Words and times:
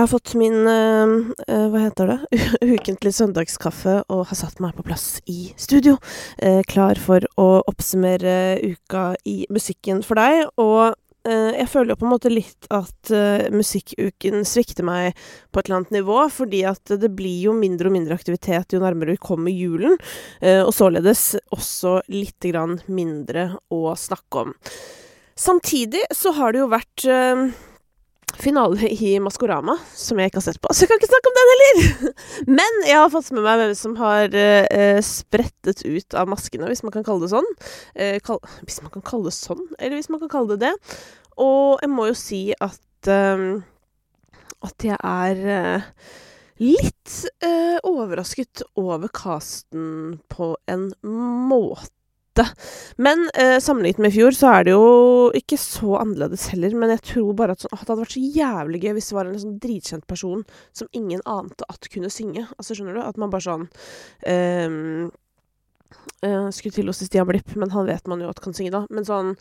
Jeg 0.00 0.06
har 0.06 0.16
fått 0.16 0.30
min 0.40 0.62
uh, 0.64 1.10
uh, 1.44 1.64
hva 1.68 1.80
heter 1.82 2.08
det 2.08 2.38
ukentlig 2.78 3.10
søndagskaffe 3.12 3.98
og 4.08 4.22
har 4.30 4.38
satt 4.38 4.62
meg 4.64 4.72
på 4.72 4.84
plass 4.86 5.18
i 5.28 5.50
studio. 5.60 5.98
Uh, 6.40 6.62
klar 6.64 6.96
for 6.96 7.26
å 7.36 7.60
oppsummere 7.68 8.62
uka 8.64 9.10
i 9.28 9.42
musikken 9.52 10.00
for 10.00 10.16
deg. 10.16 10.46
Og 10.56 10.96
jeg 11.28 11.68
føler 11.68 11.92
jo 11.92 11.98
på 12.00 12.06
en 12.06 12.12
måte 12.14 12.30
litt 12.32 12.66
at 12.72 13.10
musikkuken 13.52 14.40
svikter 14.48 14.86
meg 14.88 15.18
på 15.52 15.60
et 15.60 15.66
eller 15.66 15.82
annet 15.82 15.92
nivå, 15.98 16.16
fordi 16.32 16.62
at 16.64 16.94
det 16.96 17.10
blir 17.12 17.42
jo 17.44 17.52
mindre 17.52 17.90
og 17.90 17.92
mindre 17.98 18.16
aktivitet 18.16 18.72
jo 18.72 18.80
nærmere 18.80 19.18
vi 19.18 19.20
kommer 19.20 19.52
julen. 19.52 19.98
og 20.40 20.72
således 20.72 21.34
også 21.52 21.98
litt 22.08 22.40
grann 22.48 22.78
mindre 22.88 23.50
å 23.68 23.92
snakke 24.00 24.46
om. 24.46 24.56
Samtidig 25.36 26.06
så 26.16 26.32
har 26.40 26.56
det 26.56 26.64
jo 26.64 26.72
vært 26.72 27.04
finale 28.38 28.88
i 28.92 29.14
Maskorama, 29.22 29.76
som 29.96 30.20
jeg 30.20 30.30
ikke 30.30 30.40
har 30.40 30.46
sett 30.46 30.60
på, 30.62 30.70
så 30.74 30.84
jeg 30.84 30.90
kan 30.90 31.00
ikke 31.00 31.10
snakke 31.10 31.30
om 31.30 31.38
den 31.38 31.50
heller! 31.52 32.12
Men 32.60 32.78
jeg 32.86 32.98
har 33.00 33.12
fått 33.12 33.30
med 33.36 33.46
meg 33.46 33.62
hvem 33.62 33.74
som 33.78 33.96
har 34.00 34.36
uh, 34.36 35.00
sprettet 35.06 35.84
ut 35.86 36.18
av 36.18 36.30
maskene, 36.30 36.68
hvis 36.70 36.84
man 36.86 36.94
kan 36.94 37.06
kalle 37.06 37.26
det 37.26 37.32
sånn. 37.34 37.50
Uh, 37.98 38.18
kal 38.24 38.40
hvis 38.64 38.80
man 38.84 38.94
kan 38.94 39.06
kalle 39.06 39.30
det 39.30 39.36
sånn, 39.36 39.64
eller 39.78 39.98
hvis 39.98 40.10
man 40.12 40.22
kan 40.24 40.32
kalle 40.32 40.56
det 40.56 40.70
det. 40.70 40.96
Og 41.40 41.80
jeg 41.82 41.92
må 41.92 42.10
jo 42.10 42.18
si 42.18 42.42
at 42.56 43.10
uh, 43.10 43.60
at 44.60 44.84
jeg 44.84 44.98
er 45.00 45.78
litt 46.60 47.14
overrasket 47.88 48.60
over 48.76 49.08
casten 49.08 50.18
på 50.28 50.50
en 50.68 50.90
måte 51.00 51.99
lite. 52.40 52.54
Men 52.96 53.30
eh, 53.34 53.58
sammenlignet 53.60 53.98
med 53.98 54.12
i 54.12 54.18
fjor, 54.18 54.36
så 54.36 54.52
er 54.54 54.66
det 54.66 54.74
jo 54.74 55.30
ikke 55.36 55.58
så 55.60 55.96
annerledes 56.00 56.48
heller. 56.52 56.74
Men 56.76 56.94
jeg 56.94 57.04
tror 57.12 57.32
bare 57.38 57.56
at, 57.56 57.64
sånn, 57.64 57.72
at, 57.74 57.84
det 57.84 57.92
hadde 57.92 58.04
vært 58.04 58.16
så 58.16 58.26
jævlig 58.40 58.82
gøy 58.84 58.94
hvis 58.98 59.10
det 59.10 59.16
var 59.18 59.30
en 59.30 59.40
sånn 59.40 59.58
dritkjent 59.62 60.06
person 60.10 60.44
som 60.76 60.92
ingen 60.92 61.24
ante 61.28 61.66
at 61.70 61.90
kunne 61.92 62.12
synge. 62.12 62.46
Altså, 62.58 62.76
skjønner 62.76 62.98
du? 62.98 63.02
At 63.04 63.20
man 63.20 63.32
bare 63.32 63.46
sånn 63.46 63.66
um, 63.66 65.10
uh, 66.24 66.48
Skulle 66.54 66.76
til 66.76 66.90
å 66.90 66.96
si 66.96 67.08
Stian 67.08 67.28
Blipp, 67.28 67.54
men 67.58 67.72
han 67.74 67.88
vet 67.88 68.10
man 68.10 68.22
jo 68.22 68.30
at 68.32 68.42
kan 68.42 68.56
synge, 68.56 68.74
da. 68.76 68.86
Men 68.92 69.08
sånn 69.08 69.36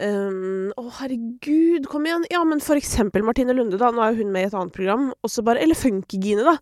Um, 0.00 0.70
å, 0.80 0.86
herregud, 0.96 1.84
kom 1.90 2.06
igjen! 2.06 2.22
Ja, 2.32 2.40
men 2.48 2.62
for 2.64 2.78
eksempel 2.80 3.24
Martine 3.26 3.52
Lunde, 3.52 3.76
da. 3.76 3.90
Nå 3.92 4.00
er 4.00 4.14
jo 4.14 4.22
hun 4.22 4.30
med 4.32 4.46
i 4.46 4.48
et 4.48 4.54
annet 4.56 4.72
program. 4.72 5.10
Og 5.20 5.34
bare 5.44 5.60
Eller 5.60 5.76
Funkygine, 5.76 6.46
da. 6.46 6.54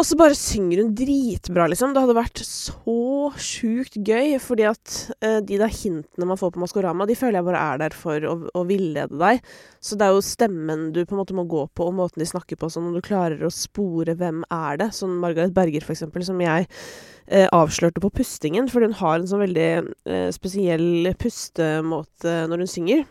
Og 0.00 0.06
så 0.08 0.16
bare 0.16 0.36
synger 0.38 0.80
hun 0.80 0.94
dritbra, 0.96 1.66
liksom. 1.68 1.90
Det 1.92 2.00
hadde 2.00 2.16
vært 2.16 2.40
så 2.46 3.28
sjukt 3.36 3.98
gøy, 4.00 4.38
fordi 4.40 4.64
at 4.70 4.94
uh, 5.20 5.42
de 5.44 5.58
der 5.60 5.74
hintene 5.74 6.28
man 6.30 6.40
får 6.40 6.54
på 6.54 6.62
Maskorama, 6.62 7.04
de 7.04 7.18
føler 7.18 7.36
jeg 7.36 7.46
bare 7.50 7.64
er 7.74 7.82
der 7.82 7.96
for 7.96 8.24
å, 8.24 8.32
å 8.56 8.62
villede 8.64 9.20
deg. 9.20 9.42
Så 9.84 9.98
det 10.00 10.06
er 10.06 10.16
jo 10.16 10.24
stemmen 10.24 10.88
du 10.96 11.02
på 11.02 11.12
en 11.12 11.20
måte 11.20 11.36
må 11.36 11.44
gå 11.50 11.66
på, 11.76 11.90
og 11.90 11.98
måten 11.98 12.24
de 12.24 12.30
snakker 12.30 12.56
på, 12.56 12.72
sånn 12.72 12.88
om 12.88 12.96
du 12.96 13.04
klarer 13.04 13.44
å 13.44 13.52
spore 13.52 14.16
hvem 14.16 14.40
er 14.48 14.80
det. 14.80 14.88
Sånn 14.96 15.20
Margaret 15.20 15.52
Berger, 15.52 15.84
for 15.84 15.92
eksempel, 15.92 16.24
som 16.24 16.40
jeg 16.40 16.64
uh, 16.64 17.46
avslørte 17.60 18.00
på 18.00 18.14
pustingen, 18.22 18.72
fordi 18.72 18.88
hun 18.88 19.00
har 19.04 19.20
en 19.20 19.28
sånn 19.28 19.44
veldig 19.44 19.70
uh, 19.84 20.28
spesiell 20.32 21.12
pustemåte 21.20 22.40
når 22.48 22.64
hun 22.64 22.76
synger. 22.78 23.08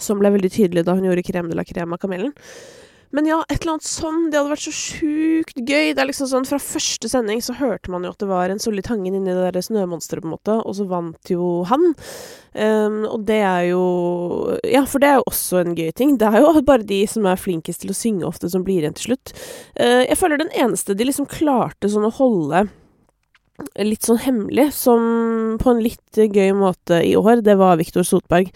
Som 0.00 0.24
ble 0.24 0.32
veldig 0.32 0.54
tydelig 0.54 0.88
da 0.88 0.96
hun 0.96 1.10
gjorde 1.10 1.28
Krem 1.28 1.52
de 1.52 1.60
la 1.60 1.68
crema 1.68 2.00
av 2.00 2.06
Kamelen. 2.06 2.32
Men 3.16 3.26
ja, 3.26 3.40
et 3.48 3.62
eller 3.62 3.74
annet 3.74 3.88
sånn. 3.88 4.28
Det 4.30 4.38
hadde 4.38 4.52
vært 4.52 4.64
så 4.68 4.74
sjukt 4.74 5.58
gøy. 5.58 5.92
Det 5.94 6.02
er 6.02 6.08
liksom 6.10 6.28
sånn, 6.30 6.46
Fra 6.46 6.60
første 6.62 7.10
sending 7.10 7.42
så 7.42 7.56
hørte 7.58 7.90
man 7.90 8.06
jo 8.06 8.12
at 8.14 8.22
det 8.22 8.28
var 8.30 8.52
en 8.52 8.62
Solli 8.62 8.84
Tangen 8.86 9.16
inni 9.16 9.34
det 9.34 9.50
der 9.56 9.66
snømonsteret, 9.66 10.22
på 10.22 10.30
en 10.30 10.36
måte, 10.36 10.58
og 10.62 10.76
så 10.78 10.86
vant 10.90 11.32
jo 11.32 11.50
han. 11.70 11.90
Um, 12.54 13.04
og 13.06 13.24
det 13.28 13.40
er 13.46 13.68
jo 13.70 13.82
Ja, 14.66 14.82
for 14.90 15.02
det 15.02 15.10
er 15.10 15.20
jo 15.20 15.28
også 15.30 15.62
en 15.62 15.76
gøy 15.78 15.90
ting. 15.96 16.16
Det 16.20 16.30
er 16.30 16.44
jo 16.44 16.52
bare 16.70 16.86
de 16.86 17.02
som 17.10 17.26
er 17.26 17.40
flinkest 17.40 17.82
til 17.84 17.94
å 17.94 17.98
synge 17.98 18.28
ofte, 18.28 18.50
som 18.52 18.66
blir 18.66 18.84
igjen 18.84 18.98
til 18.98 19.10
slutt. 19.10 19.34
Uh, 19.74 20.06
jeg 20.06 20.18
føler 20.20 20.42
den 20.42 20.54
eneste 20.54 20.94
de 20.94 21.08
liksom 21.08 21.30
klarte 21.30 21.90
sånn 21.90 22.06
å 22.06 22.14
holde 22.14 22.68
litt 23.76 24.06
sånn 24.06 24.20
hemmelig, 24.22 24.70
som 24.72 25.58
på 25.60 25.74
en 25.74 25.82
litt 25.84 26.16
gøy 26.16 26.54
måte 26.56 27.02
i 27.04 27.12
år, 27.18 27.42
det 27.44 27.58
var 27.60 27.76
Viktor 27.80 28.06
Sotberg. 28.06 28.48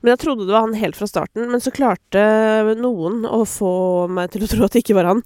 Men 0.00 0.12
jeg 0.14 0.22
trodde 0.22 0.46
det 0.46 0.54
var 0.54 0.66
han 0.66 0.78
helt 0.78 0.98
fra 0.98 1.08
starten, 1.10 1.48
men 1.50 1.62
så 1.62 1.72
klarte 1.74 2.22
noen 2.78 3.24
å 3.28 3.44
få 3.48 3.74
meg 4.12 4.32
til 4.34 4.46
å 4.46 4.50
tro 4.50 4.66
at 4.66 4.76
det 4.76 4.84
ikke 4.84 4.98
var 4.98 5.10
han. 5.10 5.22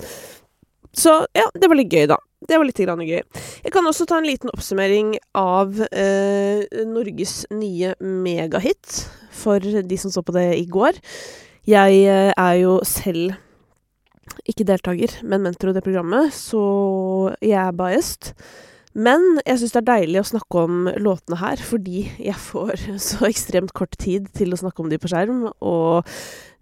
Så 0.96 1.12
ja, 1.36 1.46
det 1.54 1.68
var 1.70 1.78
litt 1.78 1.92
gøy, 1.92 2.08
da. 2.10 2.18
Det 2.48 2.56
var 2.56 2.66
litt 2.66 2.80
gøy. 2.80 3.20
Jeg 3.62 3.72
kan 3.74 3.86
også 3.86 4.06
ta 4.08 4.18
en 4.18 4.26
liten 4.26 4.50
oppsummering 4.50 5.12
av 5.38 5.76
eh, 5.92 6.64
Norges 6.88 7.44
nye 7.52 7.94
megahit, 8.00 9.04
for 9.30 9.60
de 9.60 10.00
som 10.00 10.10
så 10.10 10.24
på 10.24 10.34
det 10.34 10.48
i 10.56 10.66
går. 10.66 10.98
Jeg 11.68 12.02
eh, 12.08 12.32
er 12.32 12.56
jo 12.62 12.80
selv 12.88 13.36
ikke 14.48 14.66
deltaker, 14.66 15.20
men 15.22 15.44
mentor 15.44 15.70
i 15.70 15.76
det 15.76 15.84
programmet, 15.84 16.34
så 16.34 16.62
jeg 17.44 17.58
er 17.60 17.76
biased. 17.76 18.32
Men 18.94 19.38
jeg 19.46 19.60
syns 19.60 19.74
det 19.74 19.80
er 19.84 19.88
deilig 19.92 20.20
å 20.20 20.28
snakke 20.32 20.62
om 20.66 20.86
låtene 20.98 21.38
her, 21.38 21.62
fordi 21.62 22.04
jeg 22.18 22.38
får 22.42 22.86
så 23.10 23.28
ekstremt 23.28 23.74
kort 23.76 23.94
tid 24.00 24.30
til 24.36 24.54
å 24.54 24.60
snakke 24.60 24.82
om 24.82 24.90
de 24.90 24.98
på 25.00 25.10
skjerm, 25.12 25.44
og 25.62 26.08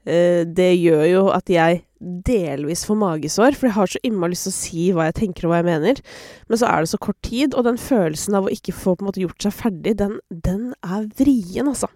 eh, 0.05 0.45
det 0.45 0.75
gjør 0.77 1.05
jo 1.09 1.23
at 1.33 1.49
jeg 1.53 1.85
delvis 1.99 2.85
får 2.87 2.99
magesår, 3.01 3.57
for 3.57 3.69
jeg 3.69 3.77
har 3.79 3.91
så 3.91 4.03
innmari 4.07 4.37
lyst 4.37 4.47
til 4.47 4.53
å 4.53 4.59
si 4.59 4.85
hva 4.95 5.09
jeg 5.09 5.19
tenker 5.23 5.47
og 5.47 5.55
hva 5.55 5.63
jeg 5.63 5.71
mener, 5.71 6.03
men 6.51 6.61
så 6.61 6.69
er 6.69 6.85
det 6.85 6.93
så 6.93 7.01
kort 7.09 7.19
tid, 7.27 7.57
og 7.57 7.65
den 7.67 7.81
følelsen 7.81 8.37
av 8.39 8.47
å 8.47 8.53
ikke 8.53 8.77
få 8.77 8.95
på 8.95 9.07
en 9.07 9.11
måte 9.11 9.25
gjort 9.25 9.49
seg 9.49 9.57
ferdig, 9.57 9.97
den, 10.03 10.21
den 10.29 10.75
er 10.85 11.09
vrien, 11.19 11.73
altså. 11.73 11.91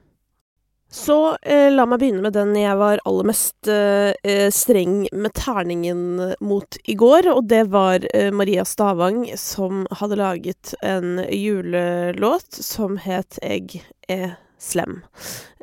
Så 0.92 1.36
eh, 1.42 1.70
la 1.72 1.86
meg 1.88 2.02
begynne 2.02 2.20
med 2.20 2.34
den 2.36 2.52
jeg 2.58 2.76
var 2.76 3.00
aller 3.08 3.28
mest 3.30 3.68
eh, 3.70 4.12
eh, 4.28 4.50
streng 4.52 5.06
med 5.08 5.32
terningen 5.32 6.34
mot 6.44 6.76
i 6.84 6.96
går, 7.00 7.30
og 7.32 7.46
det 7.48 7.62
var 7.72 8.04
eh, 8.12 8.28
Maria 8.28 8.66
Stavang 8.68 9.24
som 9.40 9.86
hadde 10.02 10.20
laget 10.20 10.74
en 10.84 11.22
julelåt 11.32 12.60
som 12.60 13.00
het 13.00 13.40
Egg 13.40 13.78
er 14.12 14.36
slem. 14.60 15.00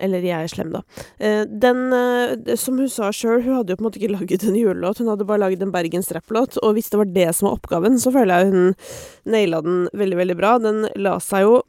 Eller 0.01 0.25
Jeg 0.25 0.47
er 0.47 0.51
slem, 0.51 0.73
da. 0.73 0.81
Eh, 1.21 1.45
den, 1.45 1.85
eh, 1.93 2.55
som 2.57 2.81
hun 2.81 2.89
sa 2.89 3.13
sjøl, 3.13 3.45
hun 3.45 3.59
hadde 3.59 3.75
jo 3.75 3.79
på 3.79 3.85
en 3.85 3.91
måte 3.91 4.01
ikke 4.01 4.15
laget 4.17 4.49
en 4.49 4.57
julelåt, 4.57 4.99
hun 4.99 5.13
hadde 5.13 5.29
bare 5.29 5.45
laget 5.45 5.61
en 5.61 5.77
Bergens 5.77 6.11
rapplåt, 6.15 6.57
og 6.63 6.73
hvis 6.73 6.89
det 6.89 7.03
var 7.03 7.13
det 7.21 7.29
som 7.37 7.51
var 7.51 7.61
oppgaven, 7.61 8.01
så 8.01 8.11
føler 8.17 8.33
jeg 8.33 8.51
hun 8.51 8.73
naila 9.29 9.61
den 9.61 9.81
veldig, 9.93 10.23
veldig 10.25 10.41
bra. 10.41 10.57
Den 10.65 10.87
la 10.97 11.19
seg 11.23 11.45
jo 11.45 11.59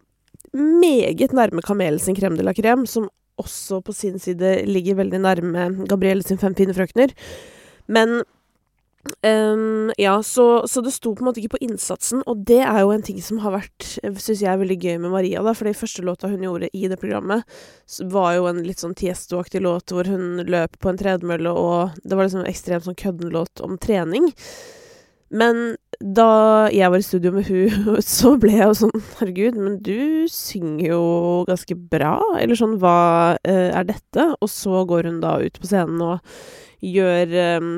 meget 0.57 1.37
nærme 1.37 1.63
Kamelen 1.63 2.01
sin 2.03 2.17
crème 2.17 2.41
de 2.41 2.43
la 2.43 2.57
Crème, 2.57 2.89
som 2.89 3.11
også 3.41 3.81
på 3.85 3.95
sin 3.97 4.21
side 4.23 4.61
ligger 4.69 5.01
veldig 5.01 5.23
nærme 5.25 5.71
Gabrielle 5.91 6.27
sin 6.27 6.41
Fem 6.41 6.57
fine 6.59 6.77
frøkner. 6.77 7.17
Men 7.91 8.21
Um, 9.25 9.93
ja, 9.97 10.23
så, 10.23 10.67
så, 10.69 10.81
det 10.81 10.91
sto 10.93 11.15
på 11.17 11.23
en 11.23 11.31
måte 11.31 11.41
ikke 11.41 11.55
på 11.55 11.61
innsatsen, 11.65 12.21
og 12.29 12.43
det 12.45 12.59
er 12.61 12.83
jo 12.83 12.91
en 12.93 13.05
ting 13.05 13.17
som 13.25 13.39
har 13.41 13.55
vært, 13.55 13.87
syns 14.21 14.43
jeg, 14.45 14.61
veldig 14.61 14.77
gøy 14.77 14.99
med 15.01 15.15
Maria, 15.15 15.41
da, 15.45 15.55
for 15.57 15.65
den 15.65 15.77
første 15.79 16.05
låta 16.05 16.29
hun 16.29 16.45
gjorde 16.45 16.69
i 16.77 16.83
det 16.91 16.99
programmet, 17.01 17.49
var 18.13 18.35
jo 18.37 18.51
en 18.51 18.61
litt 18.67 18.83
sånn 18.83 18.93
Tiesto-aktig 18.99 19.63
låt 19.65 19.95
hvor 19.95 20.09
hun 20.11 20.45
løp 20.45 20.77
på 20.85 20.93
en 20.93 21.01
tredemølle, 21.01 21.49
og 21.49 21.97
det 22.05 22.19
var 22.19 22.29
liksom 22.29 22.45
en 22.45 22.53
ekstremt 22.53 22.85
sånn 22.85 23.01
kødden 23.01 23.33
låt 23.33 23.65
om 23.65 23.81
trening. 23.81 24.29
Men 25.31 25.77
da 26.01 26.67
jeg 26.75 26.91
var 26.91 26.99
i 26.99 27.07
studio 27.07 27.33
med 27.35 27.47
hun, 27.51 28.01
så 28.17 28.35
ble 28.41 28.57
jeg 28.57 28.67
jo 28.67 28.79
sånn 28.83 29.05
Herregud, 29.21 29.59
men 29.61 29.79
du 29.85 30.27
synger 30.33 30.89
jo 30.95 31.05
ganske 31.49 31.77
bra. 31.93 32.17
Eller 32.41 32.59
sånn, 32.59 32.79
hva 32.83 33.37
uh, 33.37 33.69
er 33.71 33.89
dette? 33.89 34.27
Og 34.41 34.51
så 34.51 34.85
går 34.91 35.11
hun 35.11 35.23
da 35.23 35.37
ut 35.43 35.61
på 35.61 35.71
scenen 35.71 36.03
og 36.03 36.35
gjør 36.81 37.37
um, 37.61 37.73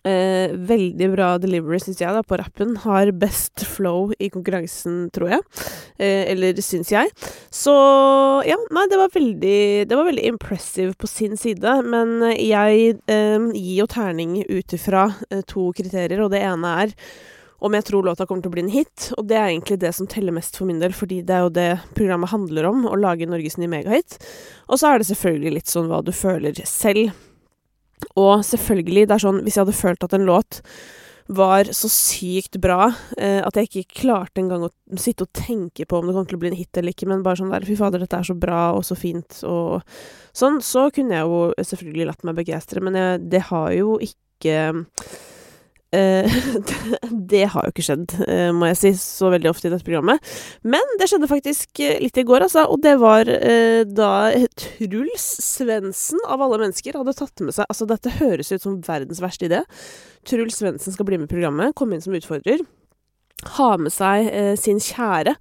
Eh, 0.00 0.54
veldig 0.56 1.10
bra 1.12 1.34
delivery, 1.36 1.76
syns 1.82 1.98
jeg, 2.00 2.14
da, 2.16 2.22
på 2.24 2.38
rappen. 2.40 2.72
Har 2.86 3.10
best 3.20 3.66
flow 3.68 4.14
i 4.18 4.30
konkurransen, 4.32 5.10
tror 5.12 5.34
jeg. 5.34 5.42
Eh, 6.00 6.30
eller 6.32 6.60
syns 6.64 6.92
jeg. 6.94 7.10
Så 7.52 7.74
ja, 8.48 8.56
nei, 8.72 8.86
det 8.88 9.00
var 9.00 9.12
veldig 9.12 9.58
Det 9.90 9.98
var 9.98 10.08
veldig 10.08 10.24
impressive 10.30 10.94
på 10.96 11.10
sin 11.10 11.36
side. 11.36 11.74
Men 11.84 12.16
jeg 12.32 12.96
eh, 13.10 13.50
gir 13.52 13.82
jo 13.82 13.90
terning 13.90 14.40
ut 14.48 14.72
ifra 14.76 15.10
eh, 15.28 15.44
to 15.44 15.68
kriterier, 15.76 16.24
og 16.24 16.32
det 16.32 16.44
ene 16.48 16.78
er 16.84 16.96
om 17.60 17.74
jeg 17.76 17.84
tror 17.84 18.06
låta 18.06 18.24
kommer 18.24 18.40
til 18.40 18.48
å 18.48 18.54
bli 18.54 18.62
en 18.64 18.72
hit, 18.72 19.10
og 19.20 19.26
det 19.28 19.36
er 19.36 19.50
egentlig 19.50 19.76
det 19.82 19.90
som 19.92 20.06
teller 20.08 20.32
mest 20.32 20.56
for 20.56 20.64
min 20.64 20.80
del, 20.80 20.94
fordi 20.96 21.20
det 21.28 21.34
er 21.36 21.42
jo 21.44 21.50
det 21.52 21.70
programmet 21.92 22.32
handler 22.32 22.70
om, 22.70 22.86
å 22.88 22.96
lage 22.96 23.28
Norges 23.28 23.58
nye 23.60 23.68
megahit. 23.68 24.16
Og 24.72 24.80
så 24.80 24.94
er 24.94 25.00
det 25.00 25.10
selvfølgelig 25.10 25.58
litt 25.58 25.68
sånn 25.68 25.90
hva 25.92 26.00
du 26.00 26.08
føler 26.16 26.56
selv. 26.64 27.12
Og 28.16 28.42
selvfølgelig, 28.46 29.06
det 29.08 29.16
er 29.16 29.24
sånn 29.26 29.44
hvis 29.44 29.58
jeg 29.58 29.64
hadde 29.66 29.78
følt 29.80 30.06
at 30.06 30.16
en 30.16 30.28
låt 30.28 30.62
var 31.30 31.68
så 31.76 31.86
sykt 31.92 32.58
bra 32.62 32.88
eh, 33.14 33.38
at 33.38 33.54
jeg 33.54 33.68
ikke 33.68 34.00
klarte 34.02 34.42
engang 34.42 34.64
å 34.66 34.70
sitte 34.98 35.28
og 35.28 35.36
tenke 35.36 35.86
på 35.86 36.00
om 36.00 36.08
det 36.08 36.14
kom 36.16 36.26
til 36.26 36.40
å 36.40 36.42
bli 36.42 36.50
en 36.50 36.58
hit 36.58 36.80
eller 36.80 36.90
ikke, 36.90 37.06
men 37.06 37.22
bare 37.22 37.38
sånn 37.38 37.52
der 37.54 37.66
Fy 37.68 37.76
fader, 37.78 38.02
dette 38.02 38.18
er 38.18 38.26
så 38.26 38.34
bra 38.34 38.70
og 38.74 38.82
så 38.86 38.96
fint 38.98 39.38
og 39.46 39.84
sånn. 40.34 40.58
Så 40.64 40.88
kunne 40.94 41.14
jeg 41.14 41.30
jo 41.30 41.68
selvfølgelig 41.70 42.08
latt 42.10 42.26
meg 42.26 42.40
begeistre, 42.40 42.82
men 42.82 42.98
jeg, 42.98 43.22
det 43.30 43.44
har 43.52 43.70
jo 43.76 43.94
ikke 44.02 44.56
det 47.32 47.42
har 47.50 47.66
jo 47.66 47.72
ikke 47.72 47.84
skjedd, 47.84 48.14
eh, 48.26 48.50
må 48.54 48.70
jeg 48.70 48.78
si, 48.78 48.92
så 49.00 49.30
veldig 49.34 49.50
ofte 49.50 49.68
i 49.68 49.72
dette 49.72 49.86
programmet. 49.86 50.22
Men 50.62 50.96
det 51.00 51.10
skjedde 51.10 51.30
faktisk 51.30 51.82
eh, 51.82 51.98
litt 52.02 52.20
i 52.20 52.26
går, 52.26 52.46
altså. 52.46 52.66
Og 52.70 52.82
det 52.84 52.96
var 53.02 53.30
eh, 53.30 53.82
da 53.88 54.30
Truls 54.54 55.28
Svendsen, 55.44 56.22
av 56.30 56.42
alle 56.44 56.62
mennesker, 56.64 56.98
hadde 56.98 57.16
tatt 57.18 57.44
med 57.44 57.56
seg 57.56 57.66
Altså, 57.70 57.86
dette 57.90 58.12
høres 58.20 58.52
ut 58.52 58.62
som 58.62 58.80
verdens 58.86 59.22
verste 59.22 59.48
idé. 59.50 59.64
Truls 60.28 60.60
Svendsen 60.60 60.94
skal 60.94 61.08
bli 61.08 61.18
med 61.20 61.30
i 61.30 61.34
programmet, 61.34 61.74
komme 61.78 61.96
inn 61.96 62.04
som 62.04 62.14
utfordrer 62.16 62.62
ha 63.56 63.68
med 63.80 63.92
seg 63.94 64.28
eh, 64.28 64.52
sin 64.58 64.80
kjære, 64.82 65.34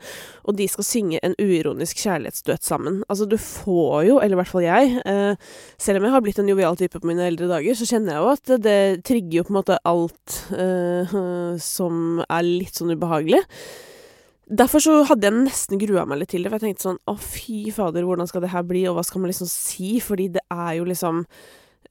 og 0.50 0.56
de 0.58 0.68
skal 0.72 0.88
synge 0.88 1.20
en 1.26 1.36
uironisk 1.42 2.00
kjærlighetsduett 2.02 2.66
sammen. 2.66 3.02
Altså, 3.10 3.28
du 3.30 3.36
får 3.42 4.08
jo, 4.08 4.20
eller 4.20 4.38
i 4.38 4.40
hvert 4.40 4.52
fall 4.52 4.66
jeg, 4.66 4.96
eh, 5.10 5.52
selv 5.82 6.00
om 6.00 6.08
jeg 6.08 6.16
har 6.16 6.24
blitt 6.26 6.40
en 6.42 6.50
jovial 6.50 6.80
type 6.80 7.00
på 7.00 7.10
mine 7.10 7.28
eldre 7.28 7.50
dager, 7.52 7.78
så 7.78 7.88
kjenner 7.90 8.16
jeg 8.16 8.24
jo 8.24 8.32
at 8.34 8.52
det, 8.54 8.60
det 8.66 8.80
trigger 9.10 9.42
jo 9.42 9.46
på 9.48 9.54
en 9.54 9.60
måte 9.60 9.78
alt 9.92 10.40
eh, 10.56 11.14
som 11.76 12.24
er 12.26 12.48
litt 12.48 12.80
sånn 12.80 12.96
ubehagelig. 12.96 13.44
Derfor 14.50 14.82
så 14.82 14.96
hadde 15.06 15.30
jeg 15.30 15.38
nesten 15.44 15.78
grua 15.82 16.08
meg 16.10 16.24
litt 16.24 16.32
til 16.34 16.42
det, 16.42 16.50
for 16.50 16.58
jeg 16.58 16.72
tenkte 16.72 16.88
sånn 16.88 17.02
å 17.06 17.14
fy 17.22 17.70
fader, 17.74 18.06
hvordan 18.08 18.30
skal 18.30 18.42
det 18.42 18.54
her 18.56 18.66
bli, 18.66 18.88
og 18.90 18.98
hva 18.98 19.06
skal 19.06 19.22
man 19.22 19.30
liksom 19.30 19.50
si, 19.52 20.00
fordi 20.02 20.32
det 20.40 20.46
er 20.50 20.80
jo 20.80 20.88
liksom 20.90 21.22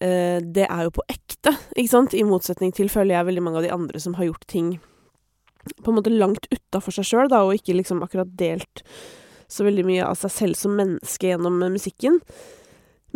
eh, 0.03 0.43
Det 0.43 0.67
er 0.67 0.83
jo 0.89 0.95
på 0.97 1.07
ekte, 1.07 1.55
ikke 1.77 1.93
sant, 1.93 2.17
i 2.19 2.27
motsetning 2.27 2.75
til, 2.75 2.91
føler 2.91 3.15
jeg, 3.15 3.29
veldig 3.31 3.45
mange 3.47 3.61
av 3.63 3.69
de 3.69 3.75
andre 3.77 4.03
som 4.03 4.19
har 4.19 4.33
gjort 4.33 4.49
ting 4.51 4.79
på 5.77 5.93
en 5.93 5.99
måte 6.01 6.13
langt 6.15 6.49
utafor 6.53 6.95
seg 6.95 7.09
sjøl, 7.09 7.33
og 7.33 7.57
ikke 7.57 7.77
liksom 7.79 8.05
akkurat 8.05 8.31
delt 8.39 8.85
så 9.49 9.65
veldig 9.65 9.87
mye 9.89 10.05
av 10.05 10.19
seg 10.21 10.33
selv 10.35 10.59
som 10.61 10.77
menneske 10.77 11.31
gjennom 11.31 11.61
musikken. 11.73 12.21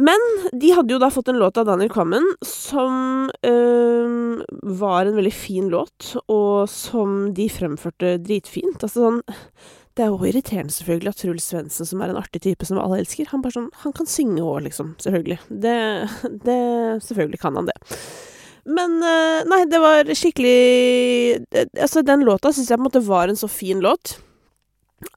Men 0.00 0.22
de 0.56 0.70
hadde 0.72 0.94
jo 0.94 1.00
da 1.02 1.10
fått 1.12 1.28
en 1.28 1.40
låt 1.40 1.58
av 1.60 1.66
Daniel 1.68 1.90
Kvammen 1.92 2.24
som 2.46 3.28
øh, 3.44 4.40
var 4.80 5.04
en 5.04 5.18
veldig 5.18 5.34
fin 5.36 5.68
låt, 5.72 6.14
og 6.32 6.64
som 6.72 7.34
de 7.36 7.50
fremførte 7.52 8.16
dritfint. 8.24 8.80
Altså 8.80 9.04
sånn 9.04 9.20
Det 9.92 10.06
er 10.06 10.08
jo 10.08 10.24
irriterende, 10.24 10.72
selvfølgelig, 10.72 11.12
at 11.12 11.20
Truls 11.20 11.50
Svendsen, 11.52 11.88
som 11.88 12.00
er 12.00 12.14
en 12.14 12.20
artig 12.22 12.40
type 12.46 12.64
som 12.64 12.80
alle 12.80 13.02
elsker, 13.02 13.28
han 13.28 13.44
bare 13.44 13.58
sånn 13.58 13.70
Han 13.84 13.92
kan 13.92 14.08
synge 14.08 14.40
òg, 14.40 14.62
liksom. 14.70 14.94
Selvfølgelig. 15.04 15.42
Det, 15.50 15.76
det 16.48 16.60
Selvfølgelig 17.04 17.42
kan 17.44 17.60
han 17.60 17.68
det. 17.68 17.76
Men 18.64 19.00
eh, 19.02 19.44
nei, 19.50 19.64
det 19.66 19.80
var 19.82 20.06
skikkelig 20.14 21.62
Altså, 21.82 22.02
den 22.06 22.22
låta 22.26 22.52
syns 22.54 22.70
jeg 22.70 22.78
på 22.78 22.84
en 22.84 22.86
måte 22.86 23.02
var 23.06 23.30
en 23.30 23.38
så 23.38 23.50
fin 23.50 23.82
låt 23.82 24.20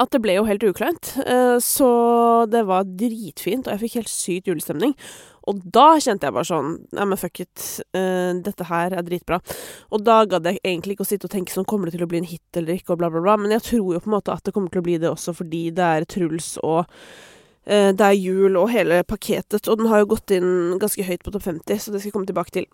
at 0.02 0.10
det 0.10 0.18
ble 0.24 0.34
jo 0.34 0.48
helt 0.48 0.64
ukleint. 0.66 1.12
Eh, 1.22 1.60
så 1.62 1.88
det 2.50 2.64
var 2.66 2.88
dritfint, 2.90 3.68
og 3.68 3.76
jeg 3.76 3.84
fikk 3.84 3.98
helt 4.00 4.10
sykt 4.10 4.50
julestemning. 4.50 4.96
Og 5.46 5.60
da 5.62 6.00
kjente 6.02 6.26
jeg 6.26 6.34
bare 6.34 6.50
sånn 6.50 6.72
Nei, 6.98 7.04
men 7.06 7.20
fuck 7.22 7.44
it. 7.44 7.66
Dette 7.94 8.66
her 8.66 8.96
er 8.98 9.06
dritbra. 9.06 9.38
Og 9.94 10.02
da 10.02 10.24
gadd 10.26 10.50
jeg 10.50 10.58
egentlig 10.64 10.96
ikke 10.96 11.06
å 11.06 11.10
sitte 11.12 11.30
og 11.30 11.36
tenke 11.36 11.54
sånn 11.54 11.68
Kommer 11.70 11.86
det 11.86 12.00
til 12.00 12.06
å 12.08 12.10
bli 12.10 12.24
en 12.24 12.26
hit 12.26 12.58
eller 12.58 12.80
ikke, 12.80 12.96
og 12.96 13.04
bla, 13.04 13.12
bla, 13.14 13.22
bla. 13.22 13.36
Men 13.38 13.54
jeg 13.54 13.62
tror 13.68 13.92
jo 13.94 14.02
på 14.02 14.10
en 14.10 14.16
måte 14.16 14.34
at 14.34 14.42
det 14.42 14.56
kommer 14.56 14.74
til 14.74 14.82
å 14.82 14.88
bli 14.88 14.98
det 15.04 15.12
også 15.12 15.36
fordi 15.38 15.68
det 15.78 15.92
er 16.00 16.08
Truls 16.10 16.56
og 16.66 16.90
det 17.66 18.06
er 18.06 18.18
jul 18.18 18.58
og 18.58 18.72
hele 18.74 19.04
pakketet. 19.06 19.70
Og 19.70 19.78
den 19.78 19.90
har 19.94 20.02
jo 20.02 20.10
gått 20.16 20.34
inn 20.34 20.80
ganske 20.82 21.06
høyt 21.06 21.22
på 21.26 21.34
topp 21.34 21.46
50, 21.46 21.78
så 21.78 21.94
det 21.94 22.02
skal 22.02 22.10
jeg 22.10 22.18
komme 22.18 22.30
tilbake 22.30 22.58
til. 22.58 22.68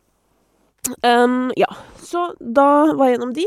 Ja, 1.55 1.67
så 2.01 2.31
da 2.39 2.67
var 2.97 3.07
jeg 3.07 3.17
gjennom 3.17 3.33
de. 3.37 3.45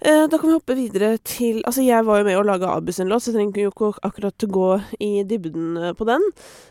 Uh, 0.00 0.28
da 0.28 0.38
kan 0.38 0.48
vi 0.48 0.54
hoppe 0.56 0.74
videre 0.78 1.18
til 1.28 1.58
Altså, 1.68 1.82
jeg 1.84 2.04
var 2.08 2.22
jo 2.22 2.24
med 2.24 2.38
å 2.40 2.44
lage 2.48 2.68
Abu 2.72 2.88
sin 2.96 3.10
låt, 3.12 3.20
så 3.20 3.34
jeg 3.34 3.36
trenger 3.36 3.66
jo 3.66 3.72
ikke 3.74 3.90
akkurat 4.08 4.46
gå 4.48 4.68
i 4.96 5.10
dybden 5.28 5.74
uh, 5.76 5.90
på 5.92 6.06
den. 6.08 6.24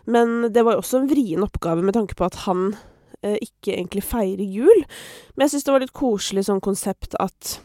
Men 0.10 0.48
det 0.50 0.64
var 0.66 0.74
jo 0.74 0.82
også 0.82 1.04
en 1.04 1.12
vrien 1.12 1.46
oppgave 1.46 1.86
med 1.86 1.94
tanke 1.94 2.18
på 2.18 2.26
at 2.26 2.40
han 2.48 2.72
uh, 2.74 3.38
ikke 3.38 3.76
egentlig 3.76 4.02
feirer 4.08 4.42
jul. 4.42 4.82
Men 5.36 5.46
jeg 5.46 5.54
syns 5.54 5.68
det 5.68 5.76
var 5.76 5.86
litt 5.86 5.98
koselig 5.98 6.48
sånn 6.50 6.64
konsept 6.66 7.18
at 7.22 7.60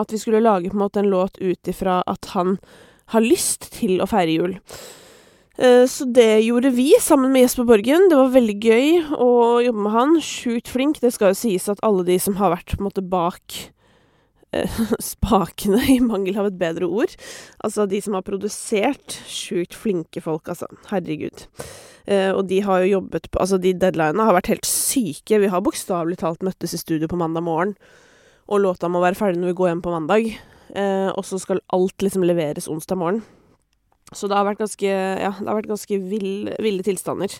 at 0.00 0.12
vi 0.14 0.16
skulle 0.16 0.40
lage 0.40 0.70
på 0.72 0.78
en 0.78 0.80
måte 0.86 1.02
en 1.02 1.10
låt 1.12 1.36
ut 1.44 1.68
ifra 1.68 1.98
at 2.08 2.30
han 2.32 2.54
har 3.12 3.20
lyst 3.20 3.68
til 3.74 3.98
å 4.00 4.08
feire 4.08 4.32
jul. 4.32 4.54
Eh, 5.56 5.86
så 5.86 6.04
det 6.04 6.40
gjorde 6.40 6.70
vi, 6.70 6.92
sammen 7.00 7.32
med 7.32 7.44
Jesper 7.44 7.64
Borgen. 7.64 8.08
Det 8.10 8.18
var 8.18 8.34
veldig 8.34 8.56
gøy 8.58 8.88
å 9.22 9.30
jobbe 9.62 9.86
med 9.86 9.94
han. 9.94 10.16
Sjukt 10.24 10.70
flink. 10.70 11.00
Det 11.02 11.12
skal 11.14 11.32
jo 11.32 11.38
sies 11.44 11.68
at 11.70 11.82
alle 11.86 12.06
de 12.06 12.18
som 12.22 12.38
har 12.40 12.54
vært 12.56 12.74
på 12.74 12.82
en 12.82 12.88
måte 12.88 13.04
bak 13.06 13.58
eh, 14.54 14.80
spakene, 15.12 15.82
i 15.94 16.00
mangel 16.02 16.40
av 16.42 16.50
et 16.50 16.58
bedre 16.58 16.88
ord, 16.90 17.14
altså 17.64 17.86
de 17.90 18.00
som 18.02 18.16
har 18.18 18.26
produsert, 18.26 19.20
sjukt 19.30 19.76
flinke 19.78 20.22
folk, 20.24 20.50
altså. 20.50 20.68
Herregud. 20.90 21.46
Eh, 22.10 22.32
og 22.34 22.48
de 22.50 22.58
har 22.66 22.82
jo 22.82 22.98
jobbet 22.98 23.30
på 23.32 23.40
Altså, 23.40 23.56
de 23.56 23.70
deadlinene 23.72 24.26
har 24.26 24.36
vært 24.36 24.50
helt 24.52 24.66
syke. 24.68 25.38
Vi 25.40 25.52
har 25.52 25.62
bokstavelig 25.64 26.18
talt 26.20 26.42
møttes 26.44 26.74
i 26.74 26.82
studio 26.82 27.08
på 27.08 27.20
mandag 27.20 27.46
morgen, 27.46 27.78
og 28.50 28.60
låta 28.60 28.90
må 28.92 29.00
være 29.00 29.16
ferdig 29.16 29.40
når 29.40 29.54
vi 29.54 29.58
går 29.62 29.70
hjem 29.70 29.86
på 29.86 29.94
mandag. 29.94 30.34
Og 31.14 31.22
så 31.24 31.38
skal 31.38 31.62
alt 31.72 32.02
liksom 32.02 32.26
leveres 32.26 32.66
onsdag 32.68 32.98
morgen. 32.98 33.22
Så 34.14 34.30
det 34.30 34.38
har 34.38 34.46
vært 34.48 34.62
ganske 34.62 34.90
Ja, 34.90 35.32
det 35.38 35.48
har 35.48 35.58
vært 35.60 35.72
ganske 35.72 36.00
vill, 36.10 36.52
ville 36.62 36.86
tilstander. 36.86 37.34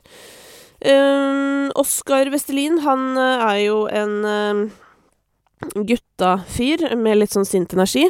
Um, 0.84 1.70
Oskar 1.80 2.28
Vestelin, 2.32 2.80
han 2.84 3.14
uh, 3.16 3.46
er 3.46 3.60
jo 3.62 3.76
en 3.88 4.16
um, 4.26 4.64
gutta-fyr 5.72 6.90
med 7.00 7.20
litt 7.20 7.32
sånn 7.34 7.48
sint 7.48 7.72
energi. 7.76 8.04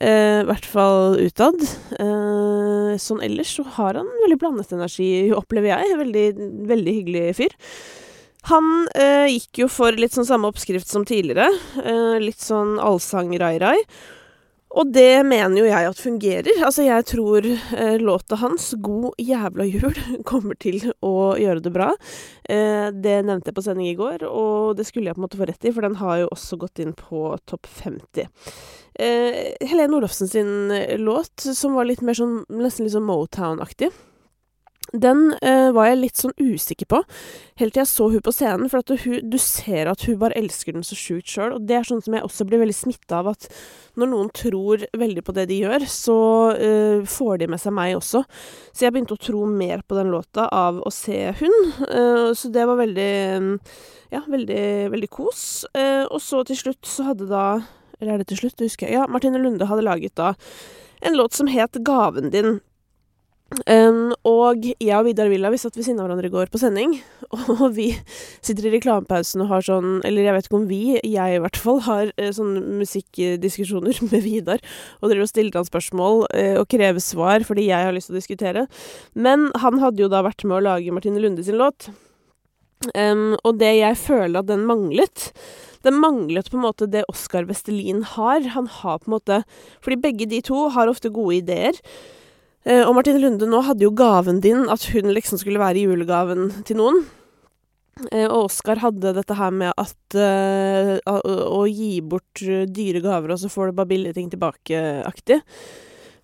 Uh, 0.00 0.42
I 0.42 0.48
hvert 0.48 0.66
fall 0.66 1.18
utad. 1.20 1.60
Uh, 2.00 2.96
sånn 2.98 3.22
ellers 3.24 3.54
så 3.58 3.66
har 3.76 4.00
han 4.00 4.10
veldig 4.24 4.40
blandet 4.40 4.74
energi, 4.74 5.30
opplever 5.36 5.74
jeg. 5.76 5.96
Veldig, 6.02 6.26
veldig 6.72 6.98
hyggelig 7.00 7.24
fyr. 7.38 7.56
Han 8.48 8.68
uh, 8.96 9.26
gikk 9.28 9.64
jo 9.64 9.70
for 9.70 9.94
litt 9.94 10.16
sånn 10.16 10.28
samme 10.28 10.50
oppskrift 10.50 10.88
som 10.90 11.06
tidligere. 11.06 11.50
litt 12.22 12.40
sånn 12.42 12.78
allsang-rai-rai. 12.82 13.76
Og 14.76 14.90
det 14.92 15.24
mener 15.24 15.56
jo 15.62 15.68
jeg 15.68 15.88
at 15.88 16.00
fungerer. 16.00 16.62
Altså, 16.66 16.84
jeg 16.84 17.06
tror 17.08 17.46
eh, 17.48 17.96
låta 18.02 18.36
hans, 18.36 18.74
'God 18.76 19.16
jævla 19.16 19.64
jul', 19.64 20.00
kommer 20.28 20.58
til 20.60 20.82
å 21.00 21.36
gjøre 21.40 21.64
det 21.64 21.72
bra. 21.72 21.92
Eh, 22.44 22.90
det 22.92 23.16
nevnte 23.24 23.48
jeg 23.48 23.56
på 23.56 23.64
sending 23.64 23.88
i 23.88 23.96
går, 23.98 24.26
og 24.28 24.76
det 24.76 24.86
skulle 24.88 25.08
jeg 25.08 25.16
på 25.16 25.22
en 25.22 25.26
måte 25.28 25.40
få 25.40 25.48
rett 25.48 25.64
i, 25.64 25.72
for 25.72 25.86
den 25.86 25.96
har 26.02 26.24
jo 26.24 26.32
også 26.34 26.60
gått 26.60 26.84
inn 26.84 26.92
på 26.98 27.32
topp 27.48 27.70
50. 27.80 28.28
Eh, 28.98 29.54
Helene 29.70 29.96
Olofsen 29.96 30.28
sin 30.28 30.70
eh, 30.74 30.98
låt, 30.98 31.40
som 31.40 31.78
var 31.78 31.88
litt 31.88 32.04
mer 32.04 32.18
sånn, 32.18 32.42
nesten 32.52 32.84
litt 32.84 32.96
sånn 32.96 33.08
Motown-aktig. 33.08 33.92
Den 34.92 35.34
uh, 35.44 35.68
var 35.76 35.90
jeg 35.90 35.98
litt 36.00 36.20
sånn 36.20 36.34
usikker 36.40 36.88
på, 36.88 37.02
helt 37.60 37.74
til 37.74 37.82
jeg 37.82 37.90
så 37.90 38.06
hun 38.08 38.24
på 38.24 38.32
scenen. 38.32 38.70
For 38.72 38.96
hun, 39.04 39.18
du 39.28 39.36
ser 39.42 39.90
at 39.90 40.04
hun 40.08 40.16
bare 40.20 40.36
elsker 40.38 40.76
den 40.76 40.86
så 40.86 40.96
sjukt 40.96 41.28
sjøl. 41.28 41.52
Og 41.56 41.66
det 41.68 41.76
er 41.76 41.88
sånn 41.88 42.00
som 42.04 42.16
jeg 42.16 42.24
også 42.24 42.46
blir 42.48 42.62
veldig 42.62 42.76
smitta 42.76 43.20
av, 43.20 43.32
at 43.34 43.48
når 44.00 44.12
noen 44.12 44.32
tror 44.32 44.86
veldig 44.96 45.24
på 45.26 45.34
det 45.36 45.48
de 45.50 45.60
gjør, 45.64 45.84
så 45.92 46.18
uh, 46.56 47.04
får 47.08 47.42
de 47.42 47.50
med 47.52 47.60
seg 47.60 47.76
meg 47.76 47.98
også. 47.98 48.24
Så 48.72 48.86
jeg 48.86 48.96
begynte 48.96 49.18
å 49.18 49.22
tro 49.28 49.44
mer 49.50 49.84
på 49.84 49.98
den 49.98 50.12
låta 50.14 50.48
av 50.54 50.80
å 50.80 50.94
se 50.94 51.20
hun. 51.42 51.58
Uh, 51.84 52.32
så 52.36 52.52
det 52.54 52.68
var 52.68 52.80
veldig 52.80 53.12
Ja, 54.08 54.22
veldig, 54.24 54.88
veldig 54.88 55.08
kos. 55.12 55.66
og 55.76 56.20
så 56.24 56.40
til 56.48 56.56
slutt 56.56 56.86
så 56.88 57.10
hadde 57.10 57.26
da 57.28 57.60
Eller 58.00 58.14
er 58.14 58.18
det 58.22 58.28
til 58.30 58.38
slutt? 58.40 58.54
Det 58.56 58.70
husker 58.70 58.86
jeg. 58.86 58.96
Ja, 58.96 59.06
Martine 59.10 59.40
Lunde 59.42 59.66
hadde 59.68 59.84
laget 59.84 60.14
da 60.16 60.32
en 61.00 61.16
låt 61.16 61.32
som 61.32 61.46
het 61.46 61.72
Gaven 61.72 62.30
din. 62.30 62.60
Og 63.48 64.66
jeg 64.68 64.92
og 64.92 65.06
Vidar 65.06 65.30
Villa 65.32 65.48
vi 65.48 65.58
satt 65.60 65.76
ved 65.78 65.86
siden 65.86 66.02
av 66.02 66.04
hverandre 66.04 66.28
i 66.28 66.32
går 66.32 66.50
på 66.52 66.60
sending, 66.60 66.98
og 67.54 67.62
vi 67.78 67.86
sitter 68.44 68.66
i 68.68 68.72
reklamepausen 68.74 69.40
og 69.44 69.48
har 69.54 69.64
sånn 69.64 70.02
Eller 70.04 70.26
jeg 70.26 70.34
vet 70.36 70.48
ikke 70.48 70.58
om 70.58 70.66
vi, 70.68 70.82
jeg 71.00 71.36
i 71.36 71.40
hvert 71.40 71.60
fall, 71.60 71.80
har 71.86 72.10
sånne 72.12 72.34
sånn 72.36 72.80
musikkdiskusjoner 72.82 74.02
med 74.10 74.26
Vidar, 74.26 74.60
og 75.00 75.08
driver 75.08 75.24
og 75.24 75.30
stiller 75.32 75.56
han 75.60 75.68
spørsmål 75.68 76.26
uh, 76.28 76.58
og 76.60 76.68
krever 76.68 77.00
svar 77.04 77.46
fordi 77.48 77.70
jeg 77.70 77.88
har 77.88 77.96
lyst 77.96 78.12
til 78.12 78.18
å 78.18 78.20
diskutere. 78.20 78.66
Men 79.16 79.48
han 79.64 79.80
hadde 79.80 80.04
jo 80.04 80.10
da 80.12 80.20
vært 80.26 80.44
med 80.44 80.58
å 80.58 80.66
lage 80.68 80.92
Martine 80.92 81.22
Lunde 81.22 81.46
sin 81.46 81.56
låt, 81.60 81.88
um, 82.92 83.32
og 83.40 83.56
det 83.62 83.72
jeg 83.78 84.00
føler 84.02 84.42
at 84.42 84.52
den 84.52 84.68
manglet 84.68 85.30
den 85.86 85.94
manglet 86.02 86.50
på 86.50 86.58
en 86.58 86.64
måte 86.66 86.88
det 86.90 87.04
Oskar 87.08 87.46
Vestelin 87.48 88.02
har. 88.16 88.42
Han 88.58 88.66
har 88.80 88.98
på 88.98 89.06
en 89.06 89.14
måte 89.14 89.36
Fordi 89.80 90.00
begge 90.02 90.26
de 90.26 90.40
to 90.42 90.66
har 90.74 90.90
ofte 90.90 91.12
gode 91.14 91.36
ideer. 91.38 91.78
Eh, 92.68 92.82
og 92.84 92.92
Martine 92.98 93.20
Lunde 93.22 93.48
nå 93.48 93.62
hadde 93.64 93.86
jo 93.86 93.94
gaven 93.96 94.42
din, 94.44 94.66
at 94.68 94.84
hun 94.92 95.08
liksom 95.16 95.40
skulle 95.40 95.62
være 95.62 95.86
julegaven 95.86 96.50
til 96.68 96.80
noen. 96.80 97.00
Eh, 98.12 98.26
og 98.26 98.50
Oskar 98.50 98.82
hadde 98.82 99.14
dette 99.16 99.38
her 99.38 99.54
med 99.54 99.72
at 99.72 100.18
uh, 100.18 100.98
å, 101.08 101.64
gi 101.66 101.98
bort 102.04 102.44
dyre 102.68 103.02
gaver, 103.04 103.32
og 103.34 103.40
så 103.40 103.50
får 103.52 103.70
du 103.70 103.80
bare 103.80 103.92
billige 103.94 104.18
ting 104.18 104.28
tilbake-aktig. 104.34 105.40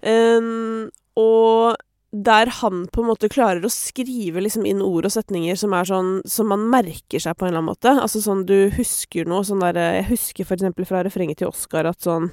Um, 0.05 0.93
og 1.19 1.81
der 2.15 2.51
han 2.61 2.85
på 2.93 3.03
en 3.03 3.09
måte 3.09 3.31
klarer 3.33 3.65
å 3.65 3.73
skrive 3.73 4.43
liksom 4.45 4.67
inn 4.69 4.85
ord 4.85 5.09
og 5.09 5.15
setninger 5.17 5.57
som 5.59 5.73
er 5.75 5.89
sånn 5.89 6.13
som 6.31 6.47
man 6.53 6.69
merker 6.71 7.19
seg 7.19 7.35
på 7.35 7.47
en 7.47 7.51
eller 7.51 7.63
annen 7.65 7.73
måte. 7.73 7.91
Altså 7.91 8.23
sånn 8.23 8.45
du 8.47 8.71
husker 8.77 9.27
noe 9.27 9.43
sånn 9.47 9.65
der 9.65 9.81
Jeg 9.81 10.07
husker 10.13 10.47
for 10.47 10.55
eksempel 10.55 10.87
fra 10.87 11.03
refrenget 11.03 11.43
til 11.43 11.51
Oskar 11.51 11.89
at 11.91 12.07
sånn 12.07 12.31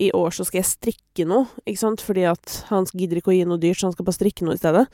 I 0.00 0.10
år 0.16 0.32
så 0.32 0.46
skal 0.48 0.62
jeg 0.62 0.70
strikke 0.70 1.26
noe, 1.28 1.48
ikke 1.68 1.82
sant, 1.82 2.04
fordi 2.04 2.24
at 2.30 2.56
han 2.70 2.88
gidder 2.92 3.20
ikke 3.20 3.34
å 3.34 3.36
gi 3.36 3.44
noe 3.48 3.60
dyrt, 3.60 3.80
så 3.80 3.90
han 3.90 3.96
skal 3.96 4.08
bare 4.08 4.16
strikke 4.16 4.46
noe 4.46 4.56
i 4.56 4.62
stedet. 4.62 4.86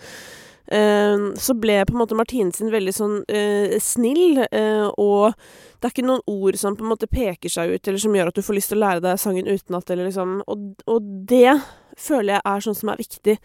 eh, 0.67 1.27
så 1.39 1.55
ble 1.55 1.79
på 1.87 1.95
en 1.95 2.01
måte 2.03 2.19
Martine 2.19 2.53
sin 2.53 2.73
veldig 2.75 2.95
sånn 2.97 3.21
eh, 3.31 3.77
snill, 3.83 4.43
eh, 4.51 4.89
og 4.99 5.37
det 5.79 5.87
er 5.87 5.95
ikke 5.95 6.09
noen 6.09 6.27
ord 6.27 6.59
som 6.59 6.75
på 6.75 6.83
en 6.87 6.91
måte 6.91 7.11
peker 7.11 7.53
seg 7.53 7.77
ut, 7.77 7.87
eller 7.87 8.03
som 8.03 8.19
gjør 8.19 8.33
at 8.33 8.39
du 8.39 8.43
får 8.43 8.59
lyst 8.59 8.75
til 8.75 8.81
å 8.81 8.85
lære 8.87 9.05
deg 9.05 9.23
sangen 9.23 9.47
utenat, 9.47 9.91
eller 9.95 10.11
liksom 10.11 10.41
og, 10.47 10.69
og 10.91 11.11
det 11.31 11.55
føler 11.97 12.37
jeg 12.37 12.47
er 12.51 12.67
sånn 12.67 12.77
som 12.77 12.93
er 12.93 13.01
viktig 13.01 13.39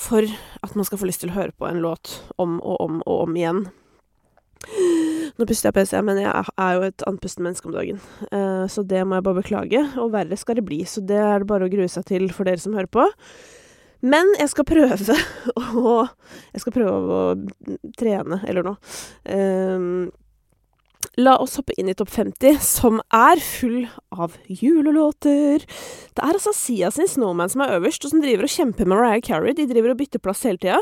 for 0.00 0.24
at 0.62 0.76
man 0.76 0.86
skal 0.86 1.00
få 1.00 1.08
lyst 1.08 1.24
til 1.24 1.32
å 1.32 1.36
høre 1.36 1.56
på 1.56 1.68
en 1.68 1.80
låt 1.82 2.20
om 2.40 2.58
og 2.60 2.76
om 2.80 3.00
og 3.04 3.24
om 3.26 3.36
igjen. 3.36 3.64
Nå 5.40 5.46
puster 5.48 5.70
jeg 5.70 5.76
PC, 5.78 5.94
men 6.04 6.18
jeg 6.20 6.30
er 6.30 6.74
jo 6.76 6.82
et 6.84 7.04
andpusten 7.08 7.46
menneske 7.46 7.68
om 7.68 7.72
dagen, 7.72 8.00
uh, 8.28 8.66
så 8.68 8.84
det 8.84 9.00
må 9.08 9.16
jeg 9.16 9.24
bare 9.24 9.40
beklage. 9.40 9.84
Og 10.02 10.12
verre 10.12 10.36
skal 10.36 10.58
det 10.58 10.66
bli, 10.68 10.82
så 10.84 11.00
det 11.04 11.16
er 11.16 11.40
det 11.40 11.48
bare 11.48 11.68
å 11.68 11.72
grue 11.72 11.88
seg 11.88 12.04
til 12.10 12.28
for 12.34 12.48
dere 12.48 12.60
som 12.60 12.76
hører 12.76 12.90
på. 12.92 13.06
Men 14.00 14.28
jeg 14.38 14.52
skal 14.52 14.64
prøve 14.68 15.16
å 15.60 15.94
Jeg 16.54 16.62
skal 16.62 16.74
prøve 16.76 17.16
å 17.16 17.22
trene, 18.00 18.40
eller 18.48 18.66
noe. 18.66 18.92
Um, 19.24 20.10
La 21.18 21.32
oss 21.42 21.56
hoppe 21.58 21.74
inn 21.74 21.88
i 21.90 21.94
Topp 21.98 22.12
50, 22.14 22.60
som 22.62 23.00
er 23.10 23.40
full 23.42 23.80
av 24.14 24.36
julelåter. 24.46 25.64
Det 26.14 26.22
er 26.22 26.36
altså 26.36 26.52
Sia 26.54 26.92
sin 26.94 27.08
Snowman 27.10 27.50
som 27.50 27.64
er 27.64 27.74
øverst, 27.80 28.04
og 28.06 28.12
som 28.12 28.22
driver 28.22 28.46
og 28.46 28.52
kjemper 28.52 28.86
med 28.86 28.94
Mariah 28.94 29.24
Carey. 29.26 29.56
De 29.58 29.66
driver 29.66 29.90
og 29.90 29.98
bytter 29.98 30.22
plass 30.22 30.44
hele 30.46 30.60
tida. 30.62 30.78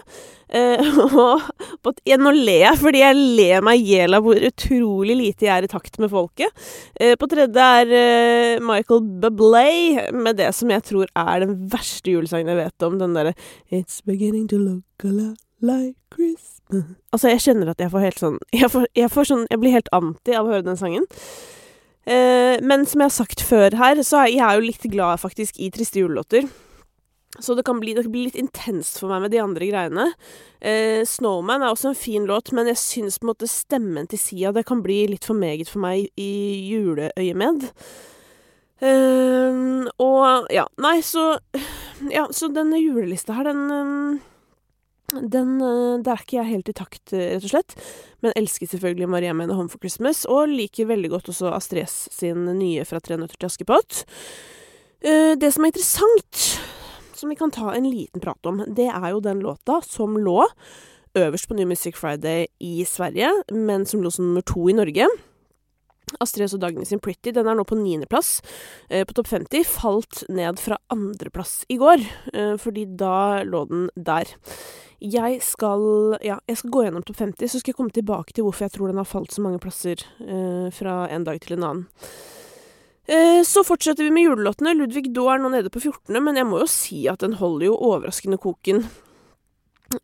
Eh, 0.53 0.85
nå 2.25 2.35
ler 2.37 2.61
jeg, 2.67 2.81
fordi 2.83 3.01
jeg 3.01 3.17
ler 3.41 3.65
meg 3.65 3.81
i 3.81 3.95
hjel 3.95 4.19
av 4.19 4.29
hvor 4.29 4.43
utrolig 4.51 5.17
lite 5.17 5.49
jeg 5.49 5.55
er 5.55 5.65
i 5.65 5.73
takt 5.73 5.97
med 6.03 6.13
folket. 6.13 6.69
Eh, 7.01 7.17
på 7.17 7.31
tredje 7.33 7.73
er 7.81 7.97
eh, 8.03 8.61
Michael 8.61 9.09
Bublé 9.25 10.13
med 10.13 10.37
det 10.43 10.53
som 10.61 10.69
jeg 10.77 10.85
tror 10.93 11.09
er 11.09 11.47
den 11.47 11.57
verste 11.73 12.13
julesangen 12.13 12.53
jeg 12.53 12.61
vet 12.67 12.89
om. 12.91 13.01
Den 13.01 13.17
derre 13.17 13.33
It's 13.73 14.05
beginning 14.05 14.45
to 14.53 14.61
look 14.61 15.09
a 15.09 15.15
lot 15.15 15.41
like 15.65 15.97
Christmas 16.13 16.58
Altså, 17.13 17.31
jeg 17.33 17.41
kjenner 17.41 17.71
at 17.73 17.81
jeg 17.81 17.91
får 17.93 18.03
helt 18.05 18.21
sånn 18.21 18.35
Jeg, 18.53 18.69
får, 18.73 18.83
jeg, 18.99 19.09
får 19.13 19.29
sånn, 19.31 19.47
jeg 19.49 19.61
blir 19.63 19.73
helt 19.73 19.89
anti 19.97 20.35
av 20.37 20.45
å 20.45 20.53
høre 20.53 20.67
den 20.67 20.77
sangen. 20.81 21.07
Eh, 22.09 22.57
men 22.65 22.87
som 22.89 23.03
jeg 23.03 23.11
har 23.11 23.17
sagt 23.17 23.45
før 23.45 23.77
her, 23.81 24.01
så 24.05 24.25
er 24.25 24.33
jeg 24.35 24.59
jo 24.59 24.65
litt 24.65 24.89
glad 24.93 25.21
faktisk 25.25 25.61
i 25.61 25.71
triste 25.73 26.01
julelåter. 26.01 26.49
Så 27.39 27.55
det 27.55 27.63
kan, 27.63 27.81
bli, 27.81 27.93
det 27.95 28.03
kan 28.07 28.13
bli 28.13 28.25
litt 28.27 28.39
intenst 28.41 28.99
for 28.99 29.13
meg 29.13 29.27
med 29.27 29.33
de 29.35 29.41
andre 29.43 29.67
greiene. 29.69 30.07
Eh, 30.61 31.05
'Snowman' 31.07 31.63
er 31.63 31.71
også 31.71 31.93
en 31.93 31.99
fin 31.99 32.25
låt, 32.27 32.53
men 32.53 32.67
jeg 32.67 32.81
syns 32.81 33.19
på 33.19 33.29
en 33.29 33.33
måte 33.33 33.51
stemmen 33.51 34.09
til 34.09 34.19
Sia 34.19 34.53
det 34.53 34.65
kan 34.67 34.83
bli 34.83 35.05
litt 35.13 35.29
for 35.29 35.39
meget 35.39 35.69
for 35.69 35.85
meg 35.85 36.09
i 36.17 36.33
juleøyemed. 36.73 37.69
Eh, 38.81 39.61
og 39.99 40.49
ja, 40.55 40.67
nei, 40.79 41.01
så 41.03 41.39
Ja, 42.15 42.29
så 42.31 42.47
denne 42.55 42.79
julelista 42.79 43.35
her, 43.35 43.49
den 43.51 43.71
um, 43.75 44.21
den 45.12 45.61
eh, 45.61 46.00
Der 46.05 46.15
er 46.15 46.23
ikke 46.23 46.38
jeg 46.38 46.50
helt 46.53 46.69
i 46.69 46.77
takt, 46.77 47.12
eh, 47.17 47.37
rett 47.37 47.47
og 47.47 47.53
slett. 47.53 47.77
Men 48.25 48.35
elsker 48.37 48.69
selvfølgelig 48.69 49.09
Maria 49.09 49.35
Mene 49.37 49.57
Home 49.57 49.73
for 49.73 49.81
Christmas, 49.81 50.25
og 50.29 50.53
liker 50.53 50.91
veldig 50.91 51.12
godt 51.15 51.31
også 51.33 51.53
Astrid 51.55 51.87
S 51.87 52.09
sin 52.12 52.45
nye 52.59 52.85
Fra 52.88 53.00
tre 53.00 53.17
nøtter 53.17 53.38
til 53.38 53.49
Askepott. 53.49 54.05
Eh, 55.00 55.35
det 55.38 55.53
som 55.55 55.65
er 55.65 55.73
interessant, 55.73 56.43
som 57.17 57.33
vi 57.33 57.38
kan 57.38 57.53
ta 57.55 57.73
en 57.73 57.88
liten 57.88 58.23
prat 58.23 58.50
om, 58.50 58.62
det 58.67 58.91
er 58.91 59.09
jo 59.15 59.25
den 59.25 59.41
låta 59.45 59.81
som 59.87 60.19
lå 60.19 60.45
øverst 61.19 61.49
på 61.49 61.57
New 61.57 61.67
Music 61.67 61.97
Friday 61.97 62.47
i 62.61 62.85
Sverige, 62.87 63.31
men 63.50 63.87
som 63.87 64.03
lå 64.05 64.12
som 64.12 64.29
nummer 64.29 64.45
to 64.47 64.69
i 64.69 64.77
Norge. 64.77 65.09
Astrid 66.21 66.47
S 66.47 66.55
og 66.57 66.62
Dagny 66.62 66.87
sin 66.88 67.03
Pretty 67.05 67.35
den 67.37 67.49
er 67.50 67.57
nå 67.57 67.67
på 67.69 67.77
niendeplass 67.77 68.38
eh, 68.88 69.05
på 69.09 69.17
topp 69.17 69.29
50. 69.33 69.65
Falt 69.69 70.23
ned 70.33 70.61
fra 70.61 70.79
andreplass 70.93 71.62
i 71.69 71.77
går, 71.81 72.05
fordi 72.61 72.87
da 72.99 73.45
lå 73.45 73.65
den 73.69 73.88
der. 73.97 74.31
Jeg 74.99 75.38
skal, 75.47 76.17
ja, 76.26 76.40
jeg 76.50 76.59
skal 76.59 76.73
gå 76.75 76.81
gjennom 76.83 77.05
topp 77.07 77.21
50, 77.23 77.52
så 77.52 77.61
skal 77.61 77.71
jeg 77.71 77.78
komme 77.78 77.95
tilbake 77.95 78.35
til 78.35 78.47
hvorfor 78.47 78.67
jeg 78.67 78.75
tror 78.75 78.90
den 78.90 78.99
har 78.99 79.07
falt 79.07 79.31
så 79.31 79.45
mange 79.45 79.61
plasser 79.62 80.02
eh, 80.25 80.67
fra 80.75 81.05
en 81.14 81.26
dag 81.28 81.38
til 81.45 81.55
en 81.55 81.67
annen. 81.69 81.85
Eh, 83.09 83.40
så 83.47 83.62
fortsetter 83.64 84.05
vi 84.05 84.11
med 84.12 84.26
julelåtene. 84.26 84.75
Ludvig 84.75 85.07
Daae 85.14 85.37
er 85.37 85.45
nå 85.45 85.52
nede 85.55 85.71
på 85.73 85.81
14., 85.81 86.19
men 86.19 86.37
jeg 86.37 86.49
må 86.50 86.59
jo 86.64 86.67
si 86.69 87.05
at 87.09 87.23
den 87.23 87.38
holder 87.38 87.71
jo 87.71 87.78
overraskende 87.78 88.40
koken. 88.43 88.83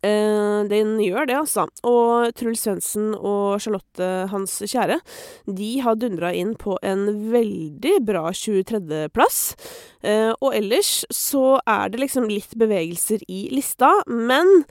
Eh, 0.01 0.59
den 0.69 0.95
gjør 1.03 1.27
det, 1.29 1.37
altså. 1.37 1.67
Og 1.85 2.31
Truls 2.37 2.63
Svendsen 2.65 3.13
og 3.15 3.61
Charlotte, 3.61 4.09
hans 4.31 4.57
kjære, 4.65 4.97
de 5.45 5.71
har 5.85 5.99
dundra 6.01 6.33
inn 6.33 6.55
på 6.57 6.79
en 6.85 7.05
veldig 7.31 7.99
bra 8.07 8.27
23.-plass. 8.33 9.39
Eh, 10.01 10.31
og 10.39 10.57
ellers 10.57 11.03
så 11.13 11.59
er 11.69 11.93
det 11.93 12.01
liksom 12.01 12.29
litt 12.31 12.57
bevegelser 12.57 13.25
i 13.29 13.45
lista, 13.53 13.91
men 14.09 14.65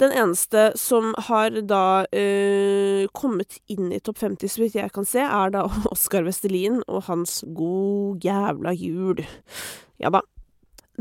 den 0.00 0.12
eneste 0.16 0.70
som 0.80 1.12
har 1.28 1.52
da 1.68 2.04
øh, 2.16 3.08
kommet 3.12 3.58
inn 3.72 3.92
i 3.92 4.00
topp 4.00 4.22
50, 4.24 4.48
så 4.48 4.62
vidt 4.62 4.78
jeg 4.80 4.92
kan 4.94 5.08
se, 5.08 5.20
er 5.24 5.52
da 5.52 5.66
Oskar 5.92 6.24
Vestelin 6.28 6.80
og 6.86 7.06
hans 7.10 7.42
God 7.56 8.24
jævla 8.24 8.72
jul. 8.76 9.24
Ja 10.00 10.12
da. 10.12 10.24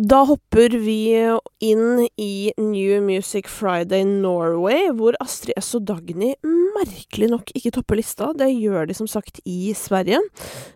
Da 0.02 0.24
hopper 0.26 0.74
vi 0.82 1.14
inn 1.62 2.08
i 2.18 2.52
New 2.58 3.02
Music 3.06 3.46
Friday 3.52 4.02
Norway, 4.08 4.88
hvor 4.98 5.14
Astrid 5.22 5.60
S 5.62 5.76
og 5.78 5.84
Dagny 5.92 6.32
merkelig 6.74 7.28
nok 7.30 7.52
ikke 7.54 7.74
topper 7.76 8.00
lista. 8.00 8.32
Det 8.34 8.48
gjør 8.50 8.90
de 8.90 8.96
som 8.98 9.10
sagt 9.12 9.44
i 9.46 9.76
Sverige. 9.78 10.18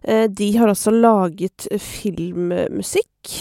Eh, 0.04 0.28
de 0.30 0.52
har 0.60 0.70
altså 0.70 0.94
laget 0.94 1.66
filmmusikk. 1.82 3.34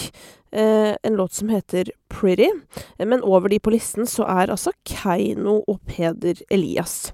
Eh, 0.55 0.95
en 1.03 1.17
låt 1.19 1.33
som 1.33 1.49
heter 1.51 1.91
Pretty. 2.09 2.51
Men 2.99 3.23
over 3.23 3.51
de 3.51 3.59
på 3.59 3.73
listen 3.75 4.07
så 4.07 4.23
er 4.31 4.53
altså 4.55 4.71
Keiino 4.87 5.59
og 5.67 5.81
Peder 5.89 6.39
Elias. 6.55 7.11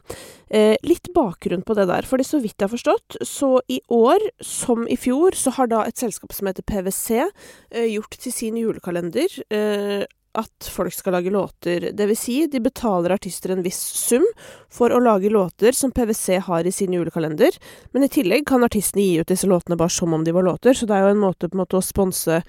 Eh, 0.50 0.76
litt 0.82 1.09
bakgrunn 1.14 1.62
på 1.64 1.76
det 1.78 1.87
der, 1.88 2.04
fordi 2.04 2.26
så 2.26 2.40
vidt 2.42 2.59
jeg 2.59 2.66
har 2.66 2.75
forstått, 2.75 3.20
så 3.25 3.52
i 3.70 3.78
år, 3.88 4.18
som 4.44 4.82
i 4.90 4.97
fjor, 4.99 5.37
så 5.38 5.54
har 5.56 5.70
da 5.70 5.85
et 5.87 6.00
selskap 6.00 6.35
som 6.35 6.50
heter 6.50 6.66
PwC 6.66 7.20
eh, 7.23 7.87
gjort 7.94 8.18
til 8.18 8.35
sin 8.35 8.59
julekalender 8.59 9.37
eh, 9.54 10.02
at 10.35 10.68
folk 10.75 10.94
skal 10.94 11.14
lage 11.16 11.30
låter. 11.30 11.87
Det 11.94 12.09
vil 12.11 12.18
si, 12.18 12.37
de 12.50 12.61
betaler 12.62 13.14
artister 13.14 13.54
en 13.54 13.62
viss 13.62 13.78
sum 13.78 14.26
for 14.70 14.90
å 14.90 14.99
lage 15.02 15.30
låter 15.30 15.73
som 15.76 15.94
PwC 15.94 16.42
har 16.50 16.66
i 16.66 16.75
sin 16.75 16.99
julekalender, 16.99 17.56
men 17.94 18.04
i 18.06 18.11
tillegg 18.11 18.44
kan 18.50 18.66
artistene 18.66 19.06
gi 19.06 19.23
ut 19.23 19.30
disse 19.30 19.49
låtene 19.50 19.78
bare 19.78 19.94
som 19.94 20.18
om 20.18 20.26
de 20.26 20.35
var 20.35 20.47
låter, 20.50 20.75
så 20.75 20.90
det 20.90 20.99
er 20.99 21.09
jo 21.09 21.14
en 21.14 21.25
måte, 21.25 21.49
på 21.49 21.56
en 21.56 21.62
måte 21.64 21.78
å 21.78 21.85
sponse 21.85 22.42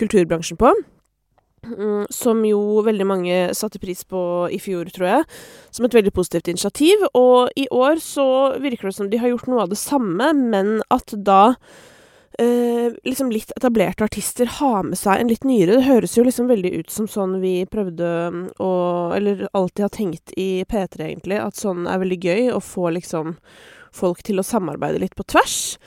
kulturbransjen 0.00 0.60
på. 0.60 0.72
Mm, 1.62 2.08
som 2.10 2.40
jo 2.42 2.82
veldig 2.82 3.04
mange 3.06 3.34
satte 3.54 3.78
pris 3.78 4.00
på 4.02 4.20
i 4.50 4.58
fjor, 4.58 4.88
tror 4.90 5.06
jeg, 5.06 5.26
som 5.70 5.86
et 5.86 5.94
veldig 5.94 6.10
positivt 6.14 6.50
initiativ. 6.50 7.04
Og 7.14 7.52
i 7.54 7.68
år 7.70 8.02
så 8.02 8.26
virker 8.58 8.90
det 8.90 8.96
som 8.96 9.10
de 9.10 9.20
har 9.22 9.30
gjort 9.30 9.46
noe 9.50 9.62
av 9.62 9.70
det 9.70 9.78
samme, 9.78 10.32
men 10.34 10.80
at 10.90 11.14
da 11.14 11.54
eh, 12.42 12.90
liksom 13.06 13.30
litt 13.30 13.52
etablerte 13.54 14.08
artister 14.08 14.50
har 14.58 14.88
med 14.88 14.98
seg 14.98 15.22
en 15.22 15.30
litt 15.30 15.46
nyere. 15.46 15.78
Det 15.78 15.86
høres 15.86 16.16
jo 16.18 16.24
liksom 16.26 16.50
veldig 16.50 16.72
ut 16.80 16.90
som 16.90 17.06
sånn 17.10 17.38
vi 17.44 17.60
prøvde 17.70 18.10
å 18.58 18.72
Eller 19.14 19.46
alltid 19.52 19.84
har 19.86 19.94
tenkt 19.94 20.34
i 20.34 20.64
P3, 20.66 21.12
egentlig, 21.12 21.38
at 21.38 21.58
sånn 21.58 21.86
er 21.86 22.02
veldig 22.02 22.18
gøy 22.18 22.50
å 22.56 22.58
få 22.64 22.90
liksom 22.96 23.36
folk 23.92 24.22
til 24.26 24.40
å 24.40 24.46
samarbeide 24.46 24.98
litt 25.02 25.14
på 25.14 25.26
tvers. 25.30 25.78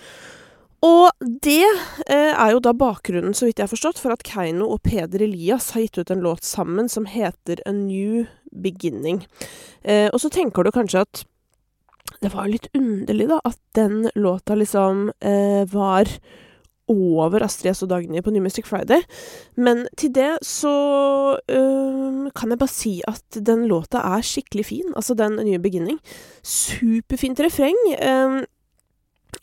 Og 0.85 1.27
det 1.43 1.63
eh, 1.63 2.33
er 2.33 2.51
jo 2.53 2.61
da 2.61 2.73
bakgrunnen, 2.77 3.33
så 3.33 3.47
vidt 3.47 3.61
jeg 3.61 3.65
har 3.65 3.73
forstått, 3.73 4.01
for 4.01 4.13
at 4.13 4.25
Keiino 4.27 4.67
og 4.73 4.83
Peder 4.85 5.23
Elias 5.25 5.71
har 5.73 5.85
gitt 5.85 5.97
ut 6.01 6.11
en 6.13 6.25
låt 6.25 6.45
sammen 6.45 6.89
som 6.91 7.07
heter 7.09 7.63
A 7.65 7.73
New 7.73 8.25
Beginning. 8.51 9.23
Eh, 9.81 10.09
og 10.11 10.19
så 10.21 10.29
tenker 10.33 10.65
du 10.65 10.73
kanskje 10.75 11.05
at 11.05 11.25
det 12.21 12.31
var 12.35 12.49
litt 12.49 12.67
underlig, 12.77 13.29
da, 13.31 13.39
at 13.47 13.57
den 13.77 14.09
låta 14.15 14.57
liksom 14.57 15.09
eh, 15.25 15.63
var 15.71 16.11
over 16.91 17.41
Astrid 17.41 17.73
S 17.73 17.81
og 17.81 17.89
Dagny 17.89 18.21
på 18.21 18.29
New 18.33 18.43
Music 18.45 18.67
Friday. 18.69 19.01
Men 19.57 19.87
til 19.97 20.11
det 20.13 20.35
så 20.45 20.73
øh, 21.49 22.27
kan 22.35 22.53
jeg 22.53 22.61
bare 22.61 22.71
si 22.71 22.99
at 23.09 23.39
den 23.45 23.65
låta 23.69 24.03
er 24.05 24.25
skikkelig 24.25 24.65
fin. 24.69 24.93
Altså 24.95 25.17
den 25.17 25.39
nye 25.41 25.59
beginning. 25.59 25.97
Superfint 26.43 27.41
refreng. 27.41 27.79
Øh, 27.97 28.43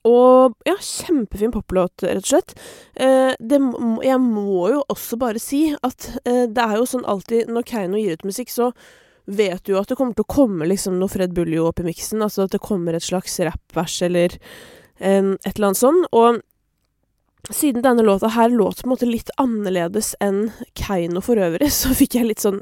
og 0.09 0.56
ja, 0.66 0.75
kjempefin 0.82 1.52
poplåt, 1.54 2.02
rett 2.02 2.25
og 2.25 2.30
slett. 2.32 2.54
Eh, 2.94 3.32
det, 3.38 3.61
jeg 4.02 4.18
må 4.23 4.66
jo 4.73 4.82
også 4.90 5.18
bare 5.21 5.42
si 5.42 5.68
at 5.78 6.09
eh, 6.25 6.44
det 6.50 6.64
er 6.64 6.80
jo 6.80 6.88
sånn 6.90 7.06
alltid 7.06 7.52
når 7.52 7.66
Keiino 7.68 8.00
gir 8.00 8.18
ut 8.18 8.26
musikk, 8.26 8.50
så 8.50 8.73
vet 9.30 9.62
du 9.62 9.76
jo 9.76 9.80
at 9.80 9.92
det 9.92 9.97
kommer 10.00 10.16
til 10.18 10.26
å 10.26 10.32
komme 10.35 10.66
liksom 10.66 10.99
noe 10.99 11.12
Fred 11.12 11.35
Buljo 11.37 11.68
opp 11.68 11.82
i 11.82 11.87
miksen. 11.87 12.23
Altså 12.25 12.49
at 12.49 12.56
det 12.56 12.62
kommer 12.64 12.99
et 12.99 13.06
slags 13.06 13.38
rappvers 13.47 14.00
eller 14.02 14.35
eh, 14.99 15.23
et 15.23 15.52
eller 15.54 15.71
annet 15.71 15.82
sånn. 15.85 16.02
Og 16.11 16.42
siden 17.50 17.82
denne 17.82 18.02
låta 18.02 18.28
her 18.28 18.49
låt 18.49 18.82
på 18.82 18.87
en 18.87 18.92
måte 18.92 19.06
litt 19.08 19.30
annerledes 19.37 20.12
enn 20.22 20.52
Keiino 20.78 21.20
for 21.25 21.40
øvrig, 21.42 21.72
så 21.80 21.90
fikk 21.96 22.14
jeg 22.20 22.28
litt 22.28 22.42
sånn 22.42 22.61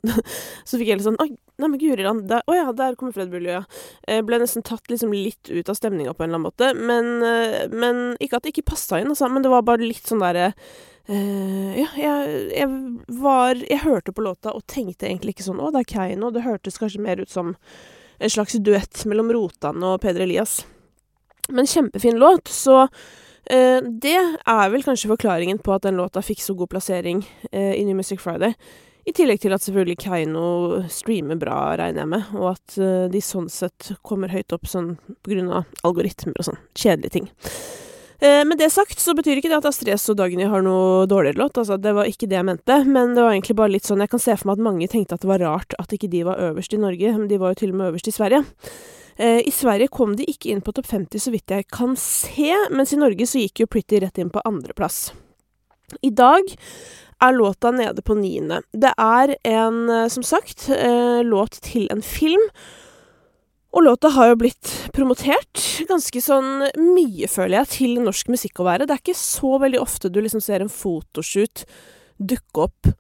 Så 0.65 0.81
fikk 0.81 0.89
jeg 0.89 1.01
litt 1.01 1.09
sånn 1.09 1.19
nei, 1.21 1.35
men 1.61 1.77
guri 1.81 2.07
land, 2.07 2.31
Å 2.33 2.57
ja, 2.57 2.71
der 2.73 2.97
kommer 2.97 3.13
Fred 3.13 3.29
Bulli, 3.33 3.51
ja. 3.53 3.65
Jeg 4.09 4.25
ble 4.29 4.39
nesten 4.41 4.65
tatt 4.65 4.89
liksom 4.89 5.13
litt 5.13 5.51
ut 5.51 5.69
av 5.69 5.77
stemninga 5.77 6.15
på 6.17 6.25
en 6.25 6.31
eller 6.31 6.41
annen 6.41 6.47
måte. 6.49 6.71
Men, 6.73 7.11
eh, 7.27 7.67
men 7.69 8.01
ikke 8.17 8.39
at 8.39 8.47
det 8.47 8.55
ikke 8.55 8.71
passa 8.73 9.03
inn, 9.03 9.13
altså, 9.13 9.29
men 9.29 9.45
det 9.45 9.53
var 9.53 9.67
bare 9.69 9.85
litt 9.85 10.07
sånn 10.09 10.25
derre 10.25 10.55
Uh, 11.11 11.73
ja, 11.75 11.89
jeg, 11.99 12.35
jeg, 12.55 12.67
var 13.19 13.59
Jeg 13.59 13.81
hørte 13.83 14.13
på 14.15 14.23
låta 14.23 14.53
og 14.55 14.63
tenkte 14.71 15.09
egentlig 15.09 15.33
ikke 15.33 15.47
sånn 15.49 15.59
Å, 15.59 15.71
det 15.75 15.81
er 15.81 15.89
Keiino. 15.91 16.29
Det 16.31 16.45
hørtes 16.45 16.79
kanskje 16.79 17.01
mer 17.03 17.19
ut 17.19 17.33
som 17.33 17.57
en 18.21 18.31
slags 18.31 18.55
duett 18.61 19.01
mellom 19.11 19.33
Rotan 19.35 19.83
og 19.83 19.97
Peder 20.05 20.23
Elias. 20.23 20.61
Men 21.49 21.67
kjempefin 21.67 22.21
låt, 22.21 22.53
så 22.53 22.85
det 23.51 24.19
er 24.47 24.71
vel 24.71 24.85
kanskje 24.87 25.11
forklaringen 25.11 25.59
på 25.65 25.75
at 25.75 25.87
den 25.87 25.99
låta 25.99 26.23
fikk 26.23 26.43
så 26.45 26.55
god 26.55 26.71
plassering 26.71 27.25
uh, 27.53 27.75
i 27.75 27.83
New 27.85 27.97
Music 27.99 28.23
Friday. 28.23 28.55
I 29.09 29.15
tillegg 29.17 29.41
til 29.43 29.55
at 29.57 29.65
selvfølgelig 29.65 29.97
Keiino 30.05 30.45
streamer 30.93 31.39
bra, 31.41 31.73
regner 31.81 32.05
jeg 32.05 32.11
med, 32.13 32.33
og 32.37 32.53
at 32.53 32.79
uh, 32.79 33.09
de 33.11 33.23
sånn 33.25 33.49
sett 33.51 33.93
kommer 34.07 34.31
høyt 34.31 34.55
opp 34.55 34.69
sånn 34.71 34.95
på 35.25 35.33
grunn 35.33 35.51
av 35.51 35.87
algoritmer 35.89 36.37
og 36.39 36.51
sånn. 36.51 36.61
Kjedelige 36.79 37.17
ting. 37.19 37.31
Med 38.21 38.59
det 38.61 38.67
sagt 38.69 39.01
så 39.01 39.15
betyr 39.17 39.39
ikke 39.41 39.49
det 39.49 39.63
at 39.63 39.67
Astrid 39.71 39.97
og 40.13 40.17
Dagny 40.19 40.45
har 40.45 40.61
noe 40.61 41.07
dårligere 41.09 41.41
låt, 41.41 41.57
altså 41.57 41.79
det 41.81 41.95
var 41.97 42.05
ikke 42.05 42.27
det 42.29 42.37
jeg 42.37 42.45
mente, 42.45 42.77
men 42.85 43.15
det 43.17 43.25
var 43.25 43.33
egentlig 43.33 43.57
bare 43.57 43.73
litt 43.73 43.89
sånn 43.89 44.05
Jeg 44.05 44.13
kan 44.13 44.21
se 44.21 44.35
for 44.37 44.51
meg 44.51 44.59
at 44.59 44.67
mange 44.67 44.89
tenkte 44.93 45.17
at 45.17 45.25
det 45.25 45.31
var 45.31 45.41
rart 45.41 45.73
at 45.81 45.95
ikke 45.97 46.11
de 46.13 46.21
var 46.29 46.43
øverst 46.51 46.77
i 46.77 46.83
Norge, 46.83 47.15
men 47.17 47.31
de 47.31 47.39
var 47.41 47.55
jo 47.55 47.63
til 47.63 47.73
og 47.73 47.79
med 47.81 47.89
øverst 47.95 48.13
i 48.13 48.15
Sverige. 48.19 48.43
Eh, 49.17 49.41
I 49.49 49.53
Sverige 49.55 49.91
kom 49.93 50.15
de 50.17 50.27
ikke 50.29 50.51
inn 50.53 50.63
på 50.65 50.75
topp 50.77 50.91
50, 50.91 51.23
så 51.23 51.33
vidt 51.35 51.55
jeg 51.55 51.69
kan 51.73 51.97
se, 51.99 52.53
mens 52.75 52.95
i 52.95 53.01
Norge 53.01 53.27
så 53.29 53.43
gikk 53.43 53.65
jo 53.65 53.71
Pretty 53.71 54.01
rett 54.03 54.21
inn 54.21 54.33
på 54.33 54.43
andreplass. 54.49 55.11
I 56.07 56.13
dag 56.15 56.47
er 57.21 57.37
låta 57.37 57.73
nede 57.75 58.03
på 58.03 58.15
niende. 58.17 58.63
Det 58.73 58.93
er 58.97 59.35
en, 59.45 59.89
eh, 59.91 60.09
som 60.09 60.23
sagt, 60.23 60.69
eh, 60.71 61.23
låt 61.23 61.61
til 61.61 61.89
en 61.91 62.03
film. 62.03 62.49
Og 63.73 63.85
låta 63.85 64.11
har 64.11 64.31
jo 64.31 64.37
blitt 64.37 64.91
promotert 64.93 65.87
ganske 65.87 66.19
sånn 66.19 66.71
mye, 66.75 67.29
føler 67.31 67.61
jeg, 67.61 67.69
til 67.69 68.01
norsk 68.03 68.27
musikk 68.33 68.59
å 68.59 68.67
være. 68.67 68.87
Det 68.87 68.97
er 68.97 69.03
ikke 69.05 69.15
så 69.15 69.61
veldig 69.61 69.81
ofte 69.81 70.11
du 70.11 70.21
liksom 70.21 70.43
ser 70.43 70.61
en 70.61 70.69
fotoshoot 70.69 71.65
dukke 72.19 72.67
opp 72.67 72.91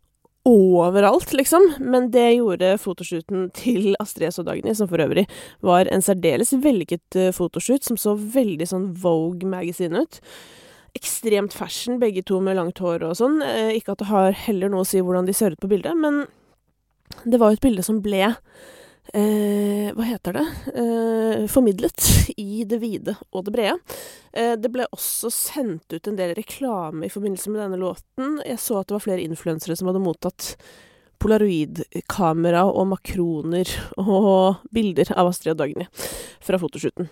overalt, 0.48 1.32
liksom. 1.32 1.74
Men 1.80 2.10
det 2.10 2.28
gjorde 2.38 2.72
fotoshooten 2.80 3.50
til 3.56 3.92
Astrid 4.00 4.30
S 4.30 4.40
og 4.40 4.48
Dagny, 4.48 4.74
som 4.76 4.88
for 4.90 5.02
øvrig 5.02 5.26
var 5.64 5.90
en 5.92 6.04
særdeles 6.04 6.54
vellykket 6.64 7.18
uh, 7.18 7.28
fotoshoot, 7.36 7.84
som 7.84 7.98
så 8.00 8.16
veldig 8.16 8.68
sånn 8.70 8.88
Vogue 9.02 9.48
Magazine 9.48 10.04
ut. 10.04 10.20
Ekstremt 10.96 11.54
fashion, 11.54 12.00
begge 12.02 12.24
to 12.26 12.40
med 12.42 12.58
langt 12.58 12.80
hår 12.82 13.04
og 13.06 13.18
sånn. 13.20 13.40
Uh, 13.44 13.70
ikke 13.76 13.94
at 13.94 14.02
det 14.02 14.10
har 14.10 14.36
heller 14.46 14.72
noe 14.72 14.86
å 14.86 14.88
si 14.88 15.02
hvordan 15.04 15.28
de 15.28 15.36
ser 15.36 15.56
ut 15.56 15.62
på 15.62 15.70
bildet, 15.70 15.96
men 15.98 16.24
det 17.24 17.40
var 17.42 17.50
jo 17.50 17.58
et 17.58 17.64
bilde 17.64 17.82
som 17.84 17.98
ble 18.04 18.22
eh, 18.28 18.36
Hva 19.10 20.06
heter 20.06 20.36
det? 20.36 20.44
Eh, 20.74 21.46
formidlet 21.50 22.04
i 22.36 22.64
det 22.68 22.78
vide 22.82 23.16
og 23.32 23.46
det 23.46 23.54
brede. 23.56 23.96
Eh, 24.32 24.54
det 24.60 24.70
ble 24.70 24.86
også 24.94 25.32
sendt 25.34 25.90
ut 25.92 26.06
en 26.06 26.18
del 26.18 26.34
reklame 26.38 27.08
i 27.08 27.12
forbindelse 27.12 27.50
med 27.50 27.64
denne 27.64 27.80
låten. 27.80 28.38
Jeg 28.46 28.60
så 28.62 28.80
at 28.80 28.90
det 28.90 28.96
var 28.98 29.06
flere 29.06 29.24
influensere 29.26 29.76
som 29.78 29.90
hadde 29.90 30.02
mottatt 30.04 30.52
polaroidkamera 31.20 32.64
og 32.70 32.86
makroner 32.94 33.68
og 34.00 34.62
bilder 34.72 35.12
av 35.16 35.32
Astrid 35.32 35.52
og 35.54 35.60
Dagny 35.60 35.88
fra 36.40 36.60
fotoshooten. 36.60 37.10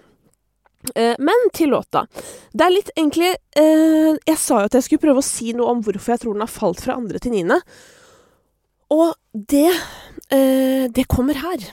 Eh, 0.94 1.14
men 1.18 1.48
til 1.52 1.72
låta. 1.74 2.06
Det 2.52 2.64
er 2.64 2.70
litt 2.70 2.90
egentlig 2.94 3.32
eh, 3.58 4.14
Jeg 4.14 4.38
sa 4.38 4.60
jo 4.62 4.68
at 4.68 4.76
jeg 4.78 4.86
skulle 4.86 5.02
prøve 5.08 5.24
å 5.24 5.26
si 5.26 5.50
noe 5.56 5.72
om 5.74 5.80
hvorfor 5.82 6.14
jeg 6.14 6.22
tror 6.22 6.36
den 6.36 6.44
har 6.44 6.52
falt 6.52 6.82
fra 6.84 6.94
andre 6.94 7.18
til 7.22 7.34
niende. 7.34 7.58
Og 8.94 9.10
det 9.34 9.72
eh, 10.30 10.86
Det 10.94 11.08
kommer 11.10 11.42
her. 11.42 11.66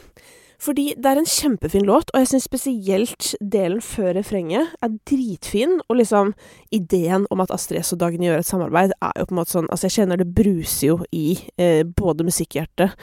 Fordi 0.65 0.87
det 0.97 1.11
er 1.11 1.19
en 1.21 1.29
kjempefin 1.29 1.85
låt, 1.85 2.09
og 2.13 2.23
jeg 2.23 2.31
syns 2.31 2.47
spesielt 2.47 3.27
delen 3.53 3.83
før 3.85 4.15
refrenget 4.17 4.73
er 4.81 4.95
dritfin. 5.05 5.77
Og 5.85 5.99
liksom 5.99 6.33
ideen 6.73 7.27
om 7.33 7.43
at 7.43 7.53
Astrid 7.53 7.83
S 7.83 7.93
og 7.93 8.01
Dagny 8.01 8.25
gjør 8.29 8.41
et 8.41 8.49
samarbeid, 8.49 8.95
er 8.97 9.13
jo 9.19 9.27
på 9.29 9.35
en 9.35 9.41
måte 9.41 9.53
sånn 9.53 9.69
Altså, 9.69 9.87
jeg 9.87 9.99
kjenner 9.99 10.21
det 10.21 10.31
bruser 10.33 10.87
jo 10.87 10.97
i 11.13 11.27
eh, 11.61 11.83
både 11.85 12.25
musikkhjertet 12.25 12.95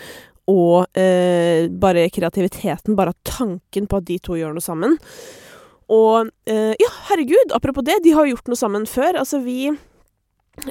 og 0.51 0.99
eh, 0.99 1.69
bare 1.71 2.09
kreativiteten, 2.11 2.97
bare 2.99 3.15
tanken 3.23 3.87
på 3.87 4.01
at 4.01 4.09
de 4.09 4.19
to 4.19 4.35
gjør 4.39 4.57
noe 4.57 4.65
sammen. 4.65 4.97
Og 5.93 6.31
eh, 6.51 6.75
ja, 6.81 6.91
herregud, 7.11 7.55
apropos 7.55 7.87
det, 7.87 8.01
de 8.03 8.15
har 8.17 8.27
jo 8.27 8.35
gjort 8.35 8.51
noe 8.51 8.59
sammen 8.59 8.89
før. 8.91 9.21
Altså, 9.23 9.43
vi 9.45 9.71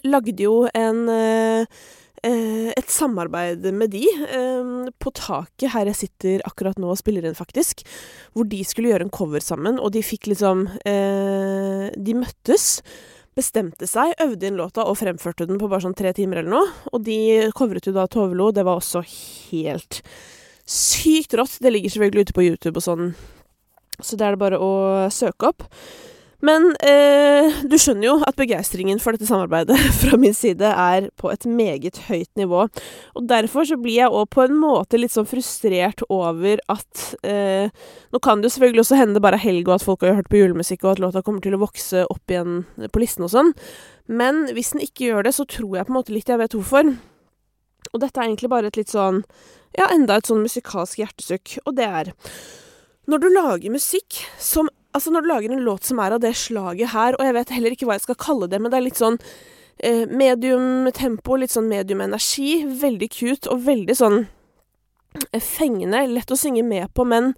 lagde 0.03 0.43
jo 0.43 0.65
en 0.75 1.07
eh, 1.09 1.81
et 2.29 2.91
samarbeid 2.93 3.65
med 3.73 3.93
de 3.95 4.03
eh, 4.05 4.89
på 5.01 5.13
taket 5.17 5.71
her 5.73 5.89
jeg 5.89 5.99
sitter 6.03 6.43
akkurat 6.45 6.77
nå 6.81 6.91
og 6.93 6.99
spiller 6.99 7.25
inn, 7.25 7.37
faktisk. 7.37 7.81
Hvor 8.35 8.45
de 8.49 8.61
skulle 8.67 8.91
gjøre 8.91 9.07
en 9.07 9.13
cover 9.13 9.41
sammen, 9.43 9.79
og 9.81 9.93
de 9.95 10.03
fikk 10.05 10.29
liksom 10.29 10.67
eh, 10.85 11.87
De 11.97 12.17
møttes, 12.17 12.83
bestemte 13.37 13.87
seg, 13.87 14.13
øvde 14.21 14.49
inn 14.49 14.59
låta 14.59 14.85
og 14.85 14.99
fremførte 14.99 15.47
den 15.49 15.59
på 15.61 15.69
bare 15.71 15.85
sånn 15.85 15.97
tre 15.97 16.11
timer 16.13 16.41
eller 16.41 16.53
noe. 16.53 16.69
Og 16.91 17.01
de 17.07 17.49
covret 17.57 17.87
jo 17.87 17.95
da 17.95 18.05
Tovelo. 18.11 18.51
Det 18.53 18.65
var 18.67 18.81
også 18.81 19.01
helt 19.07 20.01
sykt 20.67 21.33
rått. 21.39 21.57
Det 21.63 21.71
ligger 21.73 21.93
selvfølgelig 21.95 22.27
ute 22.27 22.37
på 22.37 22.45
YouTube 22.45 22.77
og 22.79 22.85
sånn, 22.85 23.13
så 24.01 24.17
det 24.17 24.27
er 24.27 24.35
det 24.35 24.43
bare 24.43 24.61
å 24.61 24.71
søke 25.13 25.51
opp. 25.51 25.65
Men 26.45 26.71
eh, 26.81 27.61
du 27.69 27.75
skjønner 27.77 28.07
jo 28.07 28.13
at 28.25 28.37
begeistringen 28.39 28.99
for 29.01 29.13
dette 29.13 29.27
samarbeidet 29.29 29.77
fra 30.01 30.17
min 30.21 30.33
side 30.35 30.65
er 30.65 31.09
på 31.21 31.29
et 31.29 31.45
meget 31.45 31.99
høyt 32.07 32.29
nivå. 32.39 32.65
Og 33.15 33.27
derfor 33.29 33.67
så 33.69 33.77
blir 33.81 33.99
jeg 33.99 34.09
òg 34.09 34.31
på 34.33 34.45
en 34.47 34.57
måte 34.57 34.97
litt 34.97 35.13
sånn 35.13 35.29
frustrert 35.29 36.01
over 36.09 36.61
at 36.71 37.05
eh, 37.27 37.69
Nå 38.11 38.19
kan 38.19 38.41
det 38.41 38.49
jo 38.49 38.55
selvfølgelig 38.57 38.83
også 38.83 38.97
hende 38.99 39.21
bare 39.23 39.39
helg, 39.39 39.69
og 39.69 39.77
at 39.77 39.85
folk 39.85 40.01
har 40.03 40.17
hørt 40.17 40.27
på 40.31 40.41
julemusikk, 40.41 40.81
og 40.83 40.95
at 40.95 41.03
låta 41.05 41.21
kommer 41.23 41.43
til 41.45 41.55
å 41.55 41.61
vokse 41.61 42.03
opp 42.11 42.33
igjen 42.33 42.65
på 42.91 43.01
listen 43.01 43.23
og 43.23 43.31
sånn. 43.31 43.53
Men 44.11 44.49
hvis 44.51 44.73
den 44.73 44.83
ikke 44.83 45.07
gjør 45.07 45.29
det, 45.29 45.35
så 45.37 45.45
tror 45.47 45.77
jeg 45.77 45.87
på 45.87 45.93
en 45.93 45.99
måte 46.01 46.11
litt 46.11 46.27
jeg 46.27 46.41
vet 46.41 46.57
hvorfor. 46.57 46.91
Og 47.91 48.03
dette 48.03 48.19
er 48.19 48.27
egentlig 48.27 48.51
bare 48.51 48.71
et 48.71 48.77
litt 48.79 48.91
sånn 48.91 49.23
Ja, 49.77 49.87
enda 49.87 50.17
et 50.19 50.27
sånn 50.27 50.43
musikalsk 50.43 50.99
hjertesukk. 50.99 51.55
Og 51.65 51.77
det 51.79 51.87
er 51.87 52.11
Når 53.07 53.23
du 53.23 53.27
lager 53.31 53.73
musikk 53.73 54.19
som 54.39 54.69
Altså, 54.91 55.11
når 55.13 55.23
du 55.23 55.29
lager 55.31 55.53
en 55.53 55.63
låt 55.63 55.87
som 55.87 56.01
er 56.03 56.15
av 56.15 56.21
det 56.23 56.33
slaget 56.35 56.91
her, 56.91 57.15
og 57.15 57.23
jeg 57.25 57.35
vet 57.37 57.55
heller 57.55 57.75
ikke 57.75 57.87
hva 57.87 57.95
jeg 57.95 58.05
skal 58.07 58.19
kalle 58.19 58.49
det, 58.51 58.59
men 58.59 58.71
det 58.71 58.79
er 58.79 58.85
litt 58.89 58.99
sånn 58.99 59.17
eh, 59.79 60.03
medium 60.07 60.89
tempo, 60.95 61.37
litt 61.39 61.53
sånn 61.53 61.69
medium 61.71 62.03
energi, 62.03 62.61
veldig 62.65 63.09
cute 63.13 63.51
og 63.51 63.63
veldig 63.69 63.95
sånn 63.97 64.17
eh, 65.31 65.39
fengende, 65.43 66.03
lett 66.11 66.33
å 66.33 66.39
synge 66.39 66.65
med 66.67 66.91
på, 66.97 67.05
men 67.07 67.31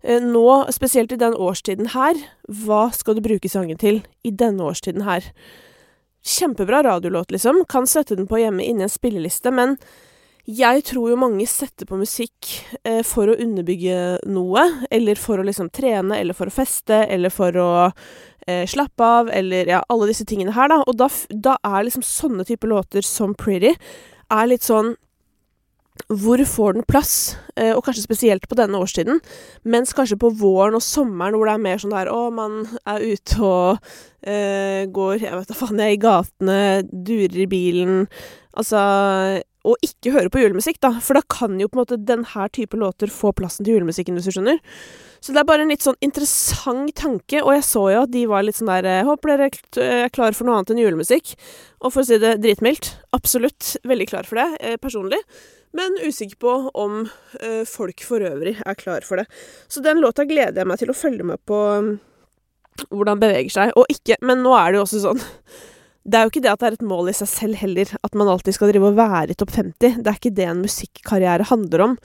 eh, 0.00 0.22
nå, 0.24 0.46
spesielt 0.72 1.12
i 1.12 1.20
den 1.20 1.36
årstiden 1.36 1.92
her, 1.92 2.16
hva 2.64 2.86
skal 2.96 3.18
du 3.18 3.24
bruke 3.26 3.52
sangen 3.52 3.80
til 3.80 4.00
i 4.24 4.32
denne 4.32 4.64
årstiden 4.64 5.04
her? 5.04 5.28
Kjempebra 6.24 6.80
radiolåt, 6.86 7.34
liksom, 7.36 7.66
kan 7.68 7.84
sette 7.90 8.16
den 8.16 8.30
på 8.30 8.40
hjemme 8.40 8.64
inni 8.64 8.88
en 8.88 8.92
spilleliste, 8.92 9.52
men 9.52 9.76
jeg 10.44 10.82
tror 10.84 11.08
jo 11.08 11.16
mange 11.16 11.46
setter 11.48 11.88
på 11.88 11.96
musikk 11.96 12.50
eh, 12.84 13.00
for 13.06 13.30
å 13.30 13.36
underbygge 13.40 14.26
noe, 14.28 14.64
eller 14.92 15.16
for 15.20 15.40
å 15.40 15.46
liksom 15.46 15.70
trene, 15.72 16.18
eller 16.20 16.36
for 16.36 16.50
å 16.50 16.54
feste, 16.54 16.98
eller 17.08 17.32
for 17.32 17.56
å 17.56 17.70
eh, 18.46 18.66
slappe 18.68 19.08
av, 19.20 19.30
eller 19.32 19.72
ja, 19.72 19.80
alle 19.88 20.10
disse 20.10 20.26
tingene 20.28 20.52
her, 20.52 20.68
da. 20.68 20.82
Og 20.84 20.98
da, 21.00 21.08
da 21.32 21.56
er 21.64 21.86
liksom 21.86 22.04
sånne 22.04 22.44
typer 22.44 22.74
låter 22.74 23.06
som 23.08 23.32
Pretty 23.40 23.72
er 23.72 24.50
litt 24.50 24.66
sånn 24.66 24.94
hvor 26.10 26.40
får 26.42 26.74
den 26.74 26.84
plass? 26.90 27.36
Eh, 27.56 27.70
og 27.70 27.84
kanskje 27.86 28.02
spesielt 28.02 28.48
på 28.50 28.56
denne 28.58 28.80
årstiden. 28.82 29.20
Mens 29.62 29.94
kanskje 29.94 30.18
på 30.20 30.32
våren 30.36 30.74
og 30.76 30.82
sommeren 30.82 31.38
hvor 31.38 31.48
det 31.48 31.54
er 31.54 31.62
mer 31.62 31.80
sånn 31.80 31.94
der 31.94 32.10
å, 32.10 32.26
man 32.34 32.64
er 32.90 33.04
ute 33.14 33.38
og 33.40 33.92
eh, 34.26 34.84
går 34.90 35.22
jeg 35.22 35.38
vet 35.38 35.52
da 35.52 35.56
faen 35.56 35.80
jeg, 35.80 35.96
i 35.96 36.02
gatene, 36.02 36.58
durer 36.90 37.40
i 37.46 37.48
bilen. 37.48 38.04
Altså 38.58 38.82
og 39.64 39.80
ikke 39.84 40.12
høre 40.12 40.30
på 40.32 40.42
julemusikk, 40.42 40.78
da. 40.84 40.92
For 41.00 41.16
da 41.16 41.22
kan 41.30 41.56
jo 41.60 41.70
på 41.70 41.78
en 41.78 41.82
måte 41.84 42.00
denne 42.04 42.46
type 42.52 42.76
låter 42.76 43.12
få 43.12 43.32
plassen 43.36 43.64
til 43.64 43.78
julemusikken, 43.78 44.18
hvis 44.18 44.28
du 44.28 44.36
skjønner. 44.36 44.60
Så 45.24 45.32
det 45.32 45.40
er 45.40 45.48
bare 45.48 45.64
en 45.64 45.72
litt 45.72 45.84
sånn 45.84 45.96
interessant 46.04 46.92
tanke, 47.00 47.40
og 47.40 47.54
jeg 47.56 47.64
så 47.64 47.86
jo 47.94 48.02
at 48.04 48.12
de 48.12 48.26
var 48.28 48.44
litt 48.44 48.58
sånn 48.58 48.68
der 48.68 48.84
eh, 48.90 49.04
Håper 49.08 49.32
dere 49.32 49.48
er 49.80 50.12
klar 50.12 50.36
for 50.36 50.44
noe 50.44 50.58
annet 50.60 50.74
enn 50.74 50.82
julemusikk. 50.82 51.32
Og 51.80 51.94
for 51.94 52.02
å 52.02 52.08
si 52.10 52.20
det 52.20 52.36
dritmildt, 52.44 52.90
absolutt 53.16 53.74
veldig 53.88 54.08
klar 54.10 54.28
for 54.28 54.42
det, 54.42 54.48
eh, 54.60 54.76
personlig. 54.80 55.22
Men 55.74 55.96
usikker 56.04 56.38
på 56.44 56.52
om 56.76 57.00
eh, 57.40 57.64
folk 57.66 58.04
for 58.06 58.22
øvrig 58.22 58.58
er 58.60 58.76
klar 58.78 59.06
for 59.06 59.22
det. 59.22 59.24
Så 59.66 59.82
den 59.82 60.04
låta 60.04 60.28
gleder 60.28 60.60
jeg 60.60 60.70
meg 60.70 60.82
til 60.82 60.92
å 60.92 60.98
følge 60.98 61.26
med 61.26 61.40
på 61.48 61.56
um, 61.80 61.94
hvordan 62.92 63.22
beveger 63.22 63.56
seg. 63.56 63.72
Og 63.80 63.88
ikke 63.90 64.20
Men 64.22 64.44
nå 64.44 64.52
er 64.60 64.70
det 64.70 64.78
jo 64.78 64.84
også 64.84 65.02
sånn 65.08 65.24
det 66.04 66.18
er 66.18 66.26
jo 66.26 66.32
ikke 66.32 66.44
det 66.44 66.52
at 66.52 66.60
det 66.60 66.68
er 66.68 66.76
et 66.76 66.86
mål 66.86 67.08
i 67.08 67.16
seg 67.16 67.30
selv 67.30 67.58
heller, 67.62 67.88
at 68.04 68.16
man 68.18 68.28
alltid 68.28 68.56
skal 68.56 68.70
drive 68.70 68.90
og 68.90 68.98
være 68.98 69.32
i 69.32 69.38
topp 69.40 69.54
50. 69.56 70.02
Det 70.04 70.10
er 70.10 70.18
ikke 70.18 70.36
det 70.36 70.46
en 70.50 70.62
musikkarriere 70.64 71.48
handler 71.48 71.84
om. 71.86 71.96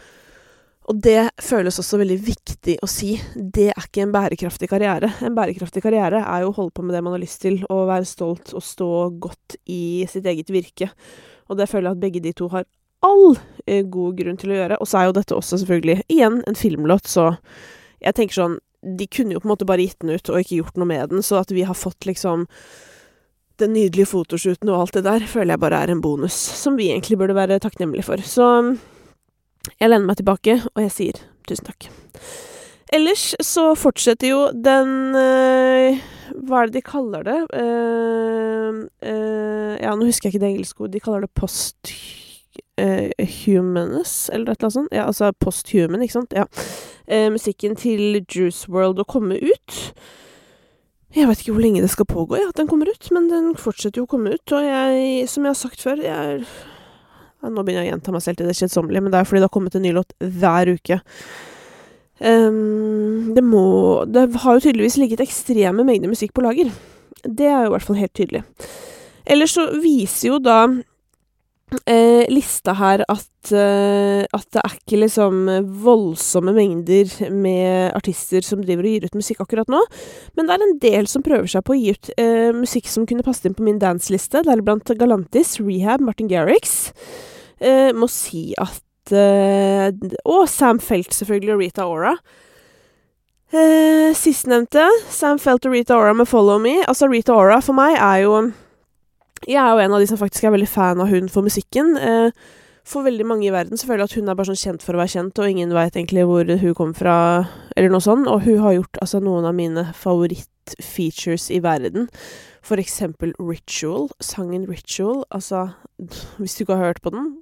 Og 0.90 1.02
det 1.06 1.28
føles 1.44 1.78
også 1.78 2.00
veldig 2.02 2.18
viktig 2.26 2.78
å 2.82 2.88
si. 2.90 3.12
Det 3.36 3.68
er 3.76 3.84
ikke 3.84 4.08
en 4.08 4.14
bærekraftig 4.16 4.72
karriere. 4.72 5.12
En 5.26 5.36
bærekraftig 5.38 5.84
karriere 5.86 6.24
er 6.24 6.46
jo 6.46 6.50
å 6.50 6.56
holde 6.56 6.74
på 6.80 6.86
med 6.86 6.96
det 6.96 7.04
man 7.06 7.14
har 7.14 7.22
lyst 7.22 7.44
til, 7.44 7.60
og 7.70 7.90
være 7.92 8.08
stolt 8.10 8.56
og 8.58 8.66
stå 8.66 8.90
godt 9.22 9.60
i 9.70 10.08
sitt 10.10 10.26
eget 10.32 10.50
virke. 10.54 10.90
Og 11.52 11.60
det 11.60 11.70
føler 11.70 11.92
jeg 11.92 12.00
at 12.00 12.04
begge 12.08 12.24
de 12.24 12.34
to 12.34 12.50
har 12.56 12.66
all 13.06 13.36
eh, 13.68 13.84
god 13.84 14.18
grunn 14.18 14.40
til 14.40 14.56
å 14.56 14.60
gjøre. 14.62 14.80
Og 14.82 14.90
så 14.90 15.02
er 15.02 15.10
jo 15.10 15.16
dette 15.20 15.38
også 15.38 15.62
selvfølgelig, 15.62 16.02
igjen, 16.10 16.42
en 16.48 16.58
filmlåt, 16.58 17.12
så 17.12 17.34
jeg 18.00 18.16
tenker 18.16 18.38
sånn 18.38 18.60
De 18.80 19.10
kunne 19.12 19.36
jo 19.36 19.42
på 19.44 19.50
en 19.50 19.52
måte 19.52 19.68
bare 19.68 19.84
gitt 19.84 20.00
den 20.00 20.16
ut 20.16 20.30
og 20.32 20.40
ikke 20.40 20.62
gjort 20.62 20.78
noe 20.80 20.88
med 20.88 21.12
den, 21.12 21.24
så 21.26 21.42
at 21.42 21.52
vi 21.52 21.66
har 21.68 21.76
fått 21.76 22.08
liksom 22.08 22.46
den 23.60 23.74
nydelige 23.76 24.10
fotoshooten 24.10 24.72
og 24.72 24.84
alt 24.84 25.00
det 25.00 25.06
der, 25.08 25.26
føler 25.28 25.56
jeg 25.56 25.64
bare 25.64 25.82
er 25.84 25.94
en 25.94 26.02
bonus, 26.04 26.34
som 26.34 26.78
vi 26.80 26.90
egentlig 26.94 27.18
burde 27.20 27.38
være 27.38 27.60
takknemlige 27.60 28.08
for. 28.08 28.24
Så 28.24 28.46
jeg 29.80 29.90
lener 29.90 30.08
meg 30.08 30.20
tilbake, 30.20 30.62
og 30.74 30.86
jeg 30.86 30.96
sier 30.96 31.20
tusen 31.48 31.68
takk. 31.68 31.90
Ellers 32.94 33.36
så 33.46 33.74
fortsetter 33.78 34.32
jo 34.32 34.40
den 34.66 35.14
øh, 35.18 36.00
Hva 36.48 36.64
er 36.64 36.70
det 36.70 36.80
de 36.80 36.82
kaller 36.86 37.26
det? 37.28 37.38
Uh, 37.54 38.80
uh, 39.06 39.76
ja, 39.78 39.94
nå 39.94 40.08
husker 40.08 40.30
jeg 40.30 40.36
ikke 40.36 40.42
det 40.46 40.50
engelske 40.56 40.82
ordet. 40.82 40.96
De 40.96 41.04
kaller 41.04 41.28
det 41.28 41.36
post 41.38 41.94
humanus, 42.80 44.30
eller 44.32 44.54
et 44.54 44.62
eller 44.62 44.66
annet 44.70 44.74
sånt. 44.74 44.94
Ja, 44.96 45.06
altså 45.10 45.34
posthuman, 45.36 46.02
ikke 46.02 46.16
sant. 46.16 46.32
Ja. 46.32 46.46
musikken 47.32 47.76
til 47.76 48.22
Juice 48.24 48.70
World 48.72 49.02
å 49.04 49.08
komme 49.08 49.36
ut. 49.36 49.80
Jeg 51.16 51.26
vet 51.26 51.40
ikke 51.42 51.56
hvor 51.56 51.64
lenge 51.64 51.82
det 51.82 51.90
skal 51.90 52.06
pågå, 52.06 52.38
ja, 52.38 52.50
at 52.52 52.60
den 52.60 52.68
kommer 52.70 52.90
ut, 52.90 53.08
men 53.16 53.30
den 53.32 53.54
fortsetter 53.58 54.02
jo 54.02 54.06
å 54.06 54.12
komme 54.12 54.36
ut. 54.36 54.54
Og 54.54 54.66
jeg, 54.66 55.24
som 55.32 55.46
jeg 55.46 55.56
har 55.56 55.58
sagt 55.58 55.82
før, 55.82 56.04
jeg 56.06 56.44
ja, 57.40 57.48
Nå 57.50 57.64
begynner 57.64 57.86
jeg 57.86 57.94
å 57.94 57.96
gjenta 57.96 58.14
meg 58.14 58.24
selv 58.26 58.42
til 58.42 58.50
det 58.50 58.58
kjedsommelige, 58.60 59.02
men 59.06 59.14
det 59.14 59.22
er 59.22 59.28
fordi 59.30 59.42
det 59.42 59.48
har 59.48 59.56
kommet 59.56 59.78
en 59.80 59.86
ny 59.88 59.94
låt 59.96 60.12
hver 60.20 60.74
uke. 60.76 61.00
Um, 62.20 63.32
det 63.32 63.44
må 63.48 64.04
Det 64.12 64.26
har 64.44 64.58
jo 64.58 64.64
tydeligvis 64.66 64.98
ligget 65.00 65.24
ekstreme 65.24 65.86
mengder 65.88 66.12
musikk 66.12 66.34
på 66.36 66.44
lager. 66.44 66.68
Det 67.24 67.48
er 67.48 67.64
jo 67.64 67.70
i 67.70 67.74
hvert 67.78 67.88
fall 67.88 68.00
helt 68.02 68.14
tydelig. 68.14 68.44
Ellers 69.30 69.56
så 69.56 69.70
viser 69.80 70.34
jo 70.34 70.42
da 70.44 70.66
eh, 71.86 72.26
lista 72.32 72.74
her 72.80 73.04
at, 73.08 73.52
eh, 73.54 74.26
at 74.26 74.48
det 74.56 74.64
er 74.64 74.76
ikke 74.76 75.00
liksom 75.04 75.48
voldsomme 75.84 76.54
mengder 76.56 77.12
med 77.32 77.94
artister 77.98 78.46
som 78.46 78.64
driver 78.64 78.88
og 78.88 78.96
gir 78.96 79.08
ut 79.08 79.18
musikk 79.20 79.44
akkurat 79.46 79.72
nå, 79.72 79.82
men 80.38 80.50
det 80.50 80.56
er 80.56 80.66
en 80.66 80.78
del 80.84 81.10
som 81.12 81.26
prøver 81.26 81.50
seg 81.52 81.66
på 81.66 81.76
å 81.76 81.80
gi 81.80 81.96
ut 81.96 82.12
eh, 82.18 82.52
musikk 82.56 82.90
som 82.92 83.08
kunne 83.10 83.26
passet 83.26 83.50
inn 83.50 83.58
på 83.58 83.66
min 83.68 83.82
danseliste, 83.82 84.44
deriblant 84.48 84.94
Galantis, 85.00 85.58
Rehab, 85.64 86.04
Martin 86.06 86.30
Garrix. 86.32 86.92
Eh, 87.60 87.90
må 87.92 88.08
si 88.08 88.54
at 88.56 89.12
eh, 89.12 89.90
Og 90.24 90.46
Sam 90.48 90.80
Felt, 90.80 91.12
selvfølgelig, 91.16 91.54
og 91.56 91.64
Rita 91.64 91.88
Ora. 91.90 92.14
Eh, 93.52 94.16
Sistnevnte, 94.16 94.86
Sam 95.10 95.40
Felt 95.42 95.66
og 95.66 95.74
Rita 95.74 95.98
Ora 95.98 96.14
med 96.14 96.28
'Follow 96.28 96.60
Me'. 96.62 96.86
Altså, 96.88 97.10
Rita 97.10 97.34
Ora 97.34 97.60
for 97.60 97.74
meg 97.74 97.98
er 97.98 98.24
jo 98.24 98.52
jeg 99.48 99.60
er 99.62 99.70
jo 99.72 99.84
en 99.84 99.94
av 99.96 100.02
de 100.02 100.08
som 100.10 100.20
faktisk 100.20 100.48
er 100.48 100.56
veldig 100.56 100.70
fan 100.70 101.02
av 101.04 101.12
hun 101.12 101.30
for 101.32 101.46
musikken. 101.46 101.96
Eh, 101.98 102.32
for 102.90 103.06
veldig 103.06 103.26
mange 103.28 103.46
i 103.46 103.54
verden 103.54 103.78
så 103.78 103.86
føler 103.86 104.04
jeg 104.04 104.10
at 104.10 104.18
hun 104.18 104.32
er 104.32 104.38
bare 104.40 104.50
sånn 104.50 104.64
kjent 104.64 104.86
for 104.86 104.98
å 104.98 105.02
være 105.02 105.14
kjent, 105.14 105.40
og 105.40 105.52
ingen 105.52 105.74
veit 105.78 105.94
egentlig 105.94 106.26
hvor 106.26 106.50
hun 106.50 106.78
kom 106.78 106.94
fra, 106.98 107.16
eller 107.78 107.94
noe 107.94 108.02
sånt. 108.02 108.30
Og 108.32 108.48
hun 108.48 108.64
har 108.64 108.80
gjort 108.80 109.02
altså 109.04 109.22
noen 109.22 109.46
av 109.46 109.58
mine 109.58 109.84
favorittfeatures 109.98 111.50
i 111.54 111.62
verden. 111.64 112.10
For 112.66 112.82
eksempel 112.82 113.36
Ritual. 113.38 114.10
Sangen 114.24 114.66
Ritual. 114.70 115.24
Altså, 115.30 115.70
hvis 116.40 116.58
du 116.58 116.66
ikke 116.66 116.80
har 116.80 116.92
hørt 116.92 117.04
på 117.06 117.14
den, 117.14 117.38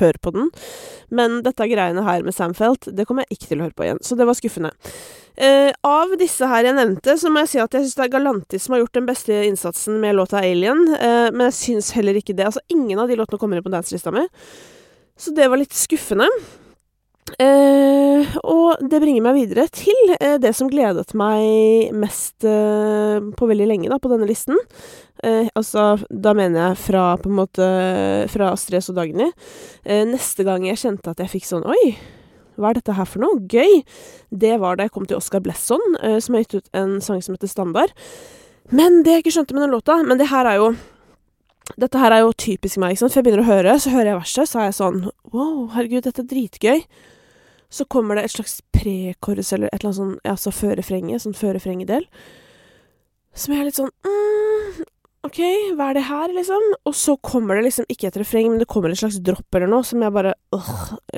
hør 0.00 0.18
på 0.22 0.34
den. 0.34 0.50
Men 1.10 1.40
dette 1.46 1.66
greiene 1.70 2.04
her 2.06 2.22
med 2.26 2.36
Samfelt, 2.36 2.90
det 2.94 3.06
kommer 3.08 3.26
jeg 3.26 3.38
ikke 3.38 3.50
til 3.50 3.60
å 3.60 3.66
høre 3.68 3.76
på 3.76 3.86
igjen. 3.86 4.02
Så 4.04 4.18
det 4.18 4.28
var 4.28 4.38
skuffende. 4.38 4.72
Uh, 5.40 5.70
av 5.86 6.10
disse 6.20 6.44
her 6.44 6.66
jeg 6.66 6.76
nevnte, 6.76 7.14
så 7.16 7.30
må 7.32 7.44
jeg 7.44 7.52
si 7.54 7.60
at 7.62 7.72
jeg 7.72 7.86
syns 7.86 7.96
det 7.96 8.02
er 8.04 8.12
Galantis 8.12 8.66
som 8.66 8.74
har 8.74 8.82
gjort 8.82 8.98
den 8.98 9.06
beste 9.08 9.36
innsatsen 9.46 10.00
med 10.02 10.18
låta 10.18 10.42
Alien, 10.42 10.82
uh, 10.90 11.30
men 11.32 11.46
jeg 11.48 11.56
syns 11.56 11.92
heller 11.96 12.18
ikke 12.18 12.34
det. 12.36 12.50
Altså, 12.50 12.60
ingen 12.68 13.00
av 13.00 13.08
de 13.08 13.16
låtene 13.16 13.40
kommer 13.40 13.56
inn 13.56 13.64
på 13.64 13.72
danselista 13.72 14.12
mi, 14.12 14.26
så 15.16 15.32
det 15.36 15.46
var 15.48 15.62
litt 15.62 15.76
skuffende. 15.76 16.28
Uh, 17.40 18.26
og 18.42 18.82
det 18.90 19.00
bringer 19.00 19.24
meg 19.24 19.38
videre 19.38 19.64
til 19.72 20.14
det 20.42 20.50
som 20.58 20.68
gledet 20.68 21.14
meg 21.16 21.94
mest 21.96 22.44
på 22.44 23.48
veldig 23.52 23.68
lenge, 23.70 23.88
da, 23.88 24.00
på 24.02 24.10
denne 24.12 24.28
listen. 24.28 24.58
Altså, 25.54 25.98
da 26.08 26.32
mener 26.36 26.70
jeg 26.70 26.78
fra 26.86 27.04
på 27.20 27.28
en 27.28 27.36
måte 27.36 27.66
Fra 28.32 28.52
Astrid 28.54 28.88
og 28.92 28.96
Dagny. 28.96 29.26
neste 30.08 30.46
gang 30.46 30.64
jeg 30.64 30.80
kjente 30.80 31.12
at 31.12 31.20
jeg 31.20 31.34
fikk 31.34 31.48
sånn 31.48 31.68
Oi! 31.68 31.94
Hva 32.60 32.70
er 32.70 32.80
dette 32.80 32.94
her 32.96 33.08
for 33.08 33.24
noe? 33.24 33.40
Gøy! 33.48 33.80
Det 34.30 34.54
var 34.60 34.76
da 34.76 34.86
jeg 34.86 34.94
kom 34.94 35.08
til 35.08 35.18
Oscar 35.18 35.42
Blesson, 35.44 35.82
uh, 36.04 36.18
som 36.20 36.36
har 36.36 36.44
gitt 36.44 36.60
ut 36.60 36.72
en 36.76 36.98
sang 37.04 37.22
som 37.24 37.36
heter 37.36 37.50
Standard. 37.50 37.94
Men 38.70 39.00
det 39.06 39.16
jeg 39.16 39.24
ikke 39.24 39.34
skjønte 39.38 39.56
med 39.56 39.64
den 39.64 39.72
låta 39.74 39.96
Men 40.06 40.20
det 40.20 40.28
her 40.30 40.46
er 40.46 40.60
jo 40.60 40.66
Dette 41.80 41.98
her 41.98 42.14
er 42.14 42.20
jo 42.22 42.34
typisk 42.38 42.78
meg, 42.82 42.92
ikke 42.92 43.04
sant. 43.04 43.14
For 43.14 43.20
jeg 43.20 43.26
begynner 43.28 43.42
å 43.42 43.48
høre, 43.50 43.72
så 43.78 43.92
hører 43.94 44.12
jeg 44.12 44.18
verset, 44.20 44.50
så 44.50 44.60
er 44.60 44.68
jeg 44.68 44.78
sånn 44.78 45.00
Wow, 45.32 45.70
herregud, 45.74 46.04
dette 46.06 46.24
er 46.24 46.30
dritgøy. 46.30 46.84
Så 47.70 47.86
kommer 47.86 48.18
det 48.18 48.26
et 48.26 48.34
slags 48.34 48.56
prekorus 48.74 49.52
eller 49.54 49.70
et 49.70 49.78
eller 49.78 49.92
annet 49.92 50.00
sånn, 50.00 50.16
altså 50.26 50.50
førefrenget, 50.50 51.22
sånn 51.22 51.36
førefrengedel. 51.38 52.08
Som 53.38 53.54
jeg 53.54 53.62
er 53.62 53.68
litt 53.68 53.78
sånn 53.78 53.92
mm, 54.02 54.80
OK, 55.20 55.38
hva 55.76 55.90
er 55.90 55.98
det 55.98 56.06
her, 56.08 56.32
liksom? 56.32 56.62
Og 56.88 56.94
så 56.96 57.12
kommer 57.20 57.58
det 57.58 57.66
liksom 57.66 57.84
ikke 57.92 58.08
et 58.08 58.14
refreng, 58.22 58.46
men 58.48 58.62
det 58.62 58.68
kommer 58.72 58.88
en 58.88 58.96
slags 58.96 59.18
dropp 59.20 59.56
eller 59.58 59.68
noe 59.68 59.84
som 59.84 60.00
jeg 60.00 60.14
bare 60.16 60.32
øh, 60.56 60.70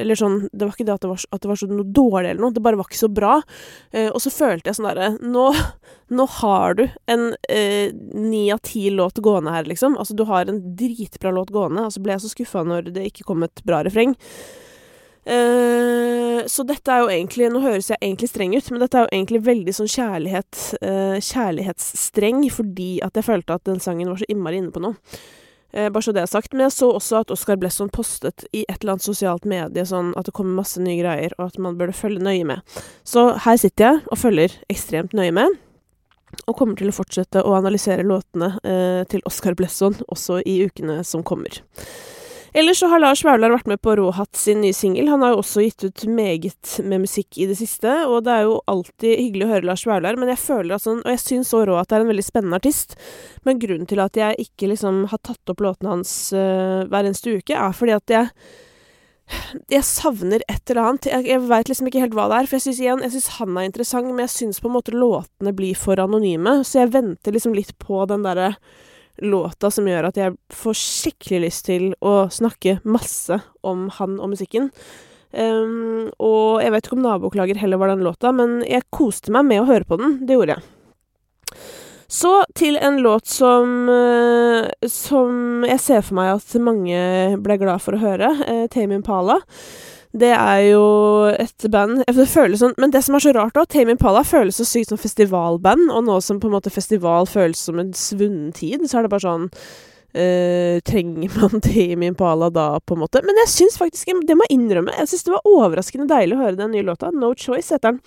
Eller 0.02 0.18
sånn 0.18 0.40
Det 0.50 0.66
var 0.66 0.72
ikke 0.74 0.86
det 0.88 0.96
at 0.96 1.04
det 1.04 1.10
var, 1.12 1.22
at 1.30 1.44
det 1.44 1.50
var 1.52 1.60
så 1.60 1.68
noe 1.70 1.86
dårlig 1.86 2.32
eller 2.32 2.42
noe, 2.42 2.54
det 2.56 2.64
bare 2.66 2.80
var 2.80 2.90
ikke 2.90 2.98
så 2.98 3.10
bra. 3.14 3.36
Eh, 3.94 4.08
og 4.10 4.18
så 4.24 4.32
følte 4.34 4.72
jeg 4.72 4.80
sånn 4.80 4.88
derre 4.90 5.12
nå, 5.22 5.44
nå, 6.18 6.26
har 6.40 6.80
du 6.80 6.82
en 7.14 7.28
eh, 7.46 7.94
ni 7.94 8.48
av 8.50 8.64
ti 8.66 8.88
låt 8.90 9.22
gående 9.22 9.54
her, 9.54 9.70
liksom. 9.70 9.94
Altså, 9.94 10.18
du 10.18 10.26
har 10.26 10.50
en 10.50 10.58
dritbra 10.78 11.30
låt 11.38 11.54
gående, 11.54 11.86
og 11.86 11.94
så 11.94 12.02
ble 12.02 12.16
jeg 12.16 12.24
så 12.26 12.32
skuffa 12.34 12.66
når 12.66 12.90
det 12.96 13.06
ikke 13.12 13.28
kom 13.30 13.46
et 13.46 13.62
bra 13.68 13.84
refreng. 13.86 14.16
Uh, 15.22 16.42
så 16.50 16.64
dette 16.66 16.90
er 16.90 17.04
jo 17.04 17.11
egentlig 17.12 17.46
Nå 17.54 17.61
høres 17.62 17.92
jeg 17.92 18.00
egentlig 18.00 18.26
streng 18.32 18.56
ut, 18.56 18.70
men 18.72 18.82
dette 18.82 18.98
er 18.98 19.04
jo 19.04 19.12
egentlig 19.12 19.38
veldig 19.46 19.74
sånn 19.76 19.92
kjærlighet 19.92 20.62
uh, 20.82 21.18
kjærlighetsstreng, 21.22 22.42
fordi 22.50 22.96
at 23.06 23.18
jeg 23.18 23.28
følte 23.28 23.54
at 23.54 23.68
den 23.68 23.78
sangen 23.82 24.11
var 24.11 24.18
så 24.18 24.26
innmari 24.32 24.58
inne 24.58 24.74
på 24.74 24.82
noe. 24.82 24.98
Uh, 25.72 25.87
bare 25.87 26.02
så 26.02 26.14
det 26.14 26.24
er 26.24 26.30
sagt. 26.32 26.50
Men 26.52 26.66
jeg 26.66 26.74
så 26.74 26.90
også 26.98 27.20
at 27.22 27.35
Oscar 27.35 27.61
Blesson 27.61 27.92
postet 27.94 28.48
i 28.50 28.64
et 28.66 28.80
eller 28.80 28.96
annet 28.96 29.06
sosialt 29.06 29.46
medie 29.48 29.87
sånn 29.88 30.11
at 30.18 30.26
det 30.26 30.35
kommer 30.37 30.58
masse 30.58 30.82
nye 30.82 30.98
greier, 30.98 31.37
og 31.38 31.52
at 31.52 31.61
man 31.62 31.78
burde 31.78 31.94
følge 31.96 32.22
nøye 32.24 32.48
med. 32.48 32.78
Så 33.06 33.30
her 33.46 33.61
sitter 33.62 33.88
jeg 33.88 34.08
og 34.08 34.20
følger 34.24 34.56
ekstremt 34.74 35.14
nøye 35.14 35.35
med. 35.38 35.61
Og 36.48 36.56
kommer 36.56 36.74
til 36.80 36.88
å 36.88 36.96
fortsette 36.96 37.44
å 37.44 37.52
analysere 37.54 38.06
låtene 38.08 38.54
til 39.12 39.20
Oscar 39.28 39.52
Blesson 39.52 39.98
også 40.08 40.38
i 40.48 40.62
ukene 40.64 41.02
som 41.04 41.20
kommer. 41.20 41.61
Ellers 42.54 42.78
så 42.78 42.86
har 42.92 43.00
Lars 43.00 43.22
Vaular 43.24 43.54
vært 43.54 43.68
med 43.70 43.80
på 43.80 43.94
Råhatt 43.96 44.36
sin 44.36 44.60
nye 44.60 44.76
singel. 44.76 45.06
Han 45.08 45.22
har 45.24 45.32
jo 45.32 45.38
også 45.40 45.62
gitt 45.64 45.84
ut 45.86 46.02
meget 46.04 46.74
med 46.84 47.06
musikk 47.06 47.38
i 47.40 47.46
det 47.48 47.56
siste, 47.56 47.94
og 48.04 48.26
det 48.26 48.34
er 48.34 48.42
jo 48.44 48.58
alltid 48.68 49.14
hyggelig 49.16 49.46
å 49.46 49.52
høre 49.54 49.68
Lars 49.70 49.84
Vaular, 49.88 50.18
men 50.20 50.28
jeg 50.34 50.42
føler 50.42 50.76
at 50.76 50.84
sånn 50.84 51.00
Og 51.00 51.14
jeg 51.14 51.22
syns 51.22 51.54
òg 51.56 51.70
det 51.70 51.96
er 51.96 52.04
en 52.04 52.10
veldig 52.10 52.26
spennende 52.26 52.58
artist, 52.60 52.92
men 53.48 53.62
grunnen 53.62 53.88
til 53.88 54.02
at 54.04 54.20
jeg 54.20 54.36
ikke 54.44 54.68
liksom 54.74 55.06
har 55.08 55.22
tatt 55.24 55.54
opp 55.54 55.64
låtene 55.64 55.94
hans 55.94 56.12
uh, 56.36 56.84
hver 56.92 57.08
eneste 57.08 57.38
uke, 57.38 57.56
er 57.56 57.72
fordi 57.76 57.96
at 57.96 58.14
jeg 58.18 58.30
jeg 59.70 59.84
savner 59.86 60.42
et 60.50 60.70
eller 60.70 60.82
annet. 60.82 61.06
Jeg, 61.08 61.24
jeg 61.30 61.40
veit 61.48 61.70
liksom 61.70 61.88
ikke 61.88 62.02
helt 62.02 62.16
hva 62.18 62.26
det 62.28 62.36
er. 62.36 62.48
For 62.50 62.58
jeg 62.58 62.64
syns 62.66 62.80
igjen, 62.82 63.02
jeg 63.06 63.14
synes 63.14 63.28
han 63.38 63.56
er 63.56 63.68
interessant, 63.68 64.10
men 64.10 64.26
jeg 64.26 64.34
syns 64.34 64.60
på 64.60 64.68
en 64.68 64.74
måte 64.74 64.92
låtene 64.92 65.54
blir 65.56 65.78
for 65.78 66.02
anonyme. 66.02 66.58
Så 66.68 66.82
jeg 66.82 66.92
venter 66.92 67.32
liksom 67.32 67.54
litt 67.56 67.72
på 67.80 68.02
den 68.10 68.26
derre 68.26 68.50
låta 69.22 69.70
som 69.70 69.87
gjør 69.88 70.11
at 70.11 70.18
jeg 70.18 70.37
får 70.52 70.76
skikkelig 70.78 71.40
lyst 71.46 71.66
til 71.70 71.88
å 72.02 72.26
snakke 72.32 72.78
masse 72.85 73.38
om 73.66 73.88
han 73.98 74.18
og 74.20 74.32
musikken. 74.35 74.70
Um, 75.32 76.11
og 76.20 76.61
jeg 76.61 76.72
vet 76.74 76.87
ikke 76.87 76.98
om 76.98 77.04
'Naboklager' 77.06 77.61
heller 77.62 77.80
var 77.80 77.88
den 77.88 78.04
låta, 78.04 78.32
men 78.37 78.61
jeg 78.68 78.85
koste 78.92 79.32
meg 79.32 79.46
med 79.48 79.62
å 79.62 79.68
høre 79.70 79.88
på 79.88 79.96
den. 79.96 80.18
Det 80.26 80.37
gjorde 80.37 80.58
jeg. 80.58 80.62
Så 82.12 82.32
til 82.54 82.76
en 82.76 82.98
låt 83.00 83.26
som, 83.26 83.88
uh, 83.88 84.68
som 84.85 85.64
jeg 85.64 85.80
ser 85.80 86.02
for 86.04 86.18
meg 86.20 86.35
at 86.35 86.61
mange 86.61 87.38
ble 87.40 87.56
glad 87.56 87.80
for 87.80 87.96
å 87.96 88.02
høre. 88.02 88.28
Uh, 88.44 88.66
Tame 88.68 89.00
Impala. 89.00 89.40
Det 90.12 90.33
er 90.37 90.59
jo 90.66 90.83
et 91.33 91.64
band 91.72 92.03
Det 92.05 92.27
føles 92.29 92.61
sånn 92.61 92.75
Men 92.81 92.92
det 92.92 93.01
som 93.07 93.16
er 93.16 93.25
så 93.25 93.33
rart, 93.33 93.55
da 93.57 93.64
Tame 93.64 93.94
Impala 93.94 94.20
føles 94.29 94.59
så 94.61 94.66
sykt 94.68 94.92
som 94.92 95.01
festivalband, 95.01 95.88
og 95.88 96.05
nå 96.09 96.18
som 96.25 96.40
på 96.40 96.51
en 96.51 96.57
måte 96.59 96.72
festival 96.72 97.29
føles 97.31 97.62
som 97.68 97.81
en 97.81 97.94
svunnen 97.96 98.53
tid, 98.57 98.85
så 98.88 99.01
er 99.01 99.07
det 99.07 99.12
bare 99.14 99.25
sånn 99.25 99.46
uh, 99.48 100.77
Trenger 100.88 101.38
man 101.38 101.64
Tame 101.68 102.11
Impala 102.11 102.51
da, 102.53 102.66
på 102.85 102.96
en 102.96 103.05
måte? 103.07 103.25
Men 103.25 103.40
jeg 103.44 103.55
syns 103.55 103.81
faktisk 103.81 104.12
Det 104.29 104.37
må 104.37 104.48
jeg 104.48 104.59
innrømme. 104.59 104.94
Jeg 105.01 105.12
syns 105.12 105.25
det 105.29 105.37
var 105.37 105.48
overraskende 105.48 106.11
deilig 106.12 106.37
å 106.37 106.44
høre 106.44 106.61
den 106.61 106.77
nye 106.77 106.87
låta. 106.87 107.12
No 107.14 107.33
Choice 107.33 107.72
heter 107.72 107.94
den. 107.96 108.03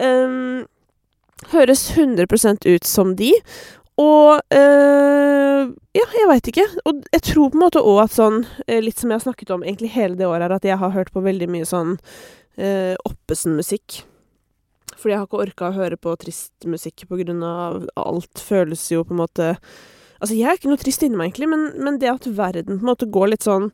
Um, 0.00 0.68
høres 1.54 1.90
100 1.96 2.28
ut 2.68 2.84
som 2.84 3.16
de. 3.16 3.32
Og 4.00 4.40
øh, 4.56 5.70
Ja, 5.96 6.06
jeg 6.14 6.28
veit 6.30 6.48
ikke. 6.52 6.66
Og 6.88 7.02
jeg 7.12 7.24
tror 7.26 7.50
på 7.50 7.58
en 7.58 7.64
måte 7.64 7.82
òg 7.84 8.04
at 8.04 8.14
sånn, 8.14 8.44
eh, 8.66 8.80
litt 8.82 9.00
som 9.00 9.10
jeg 9.10 9.18
har 9.18 9.26
snakket 9.26 9.50
om 9.54 9.64
egentlig 9.66 9.90
hele 9.96 10.16
det 10.16 10.28
året, 10.28 10.46
er 10.46 10.56
at 10.56 10.68
jeg 10.68 10.78
har 10.80 10.94
hørt 10.94 11.10
på 11.12 11.22
veldig 11.24 11.48
mye 11.50 11.66
sånn 11.68 11.96
øh, 11.98 12.94
Oppesen-musikk. 13.10 14.04
Fordi 14.94 15.14
jeg 15.14 15.20
har 15.20 15.28
ikke 15.28 15.42
orka 15.44 15.70
å 15.70 15.76
høre 15.76 15.98
på 16.00 16.14
trist 16.20 16.68
musikk 16.68 17.06
på 17.08 17.18
grunn 17.20 17.42
av 17.46 17.86
alt 17.98 18.42
føles 18.44 18.82
jo 18.92 19.04
på 19.06 19.16
en 19.16 19.24
måte 19.24 19.54
Altså, 20.20 20.34
jeg 20.36 20.50
er 20.50 20.58
ikke 20.58 20.68
noe 20.68 20.76
trist 20.76 21.00
inni 21.00 21.16
meg, 21.16 21.30
egentlig, 21.30 21.46
men, 21.48 21.62
men 21.80 21.94
det 21.96 22.10
at 22.10 22.26
verden 22.36 22.76
på 22.76 22.84
en 22.84 22.90
måte 22.90 23.06
går 23.08 23.30
litt 23.32 23.46
sånn 23.46 23.70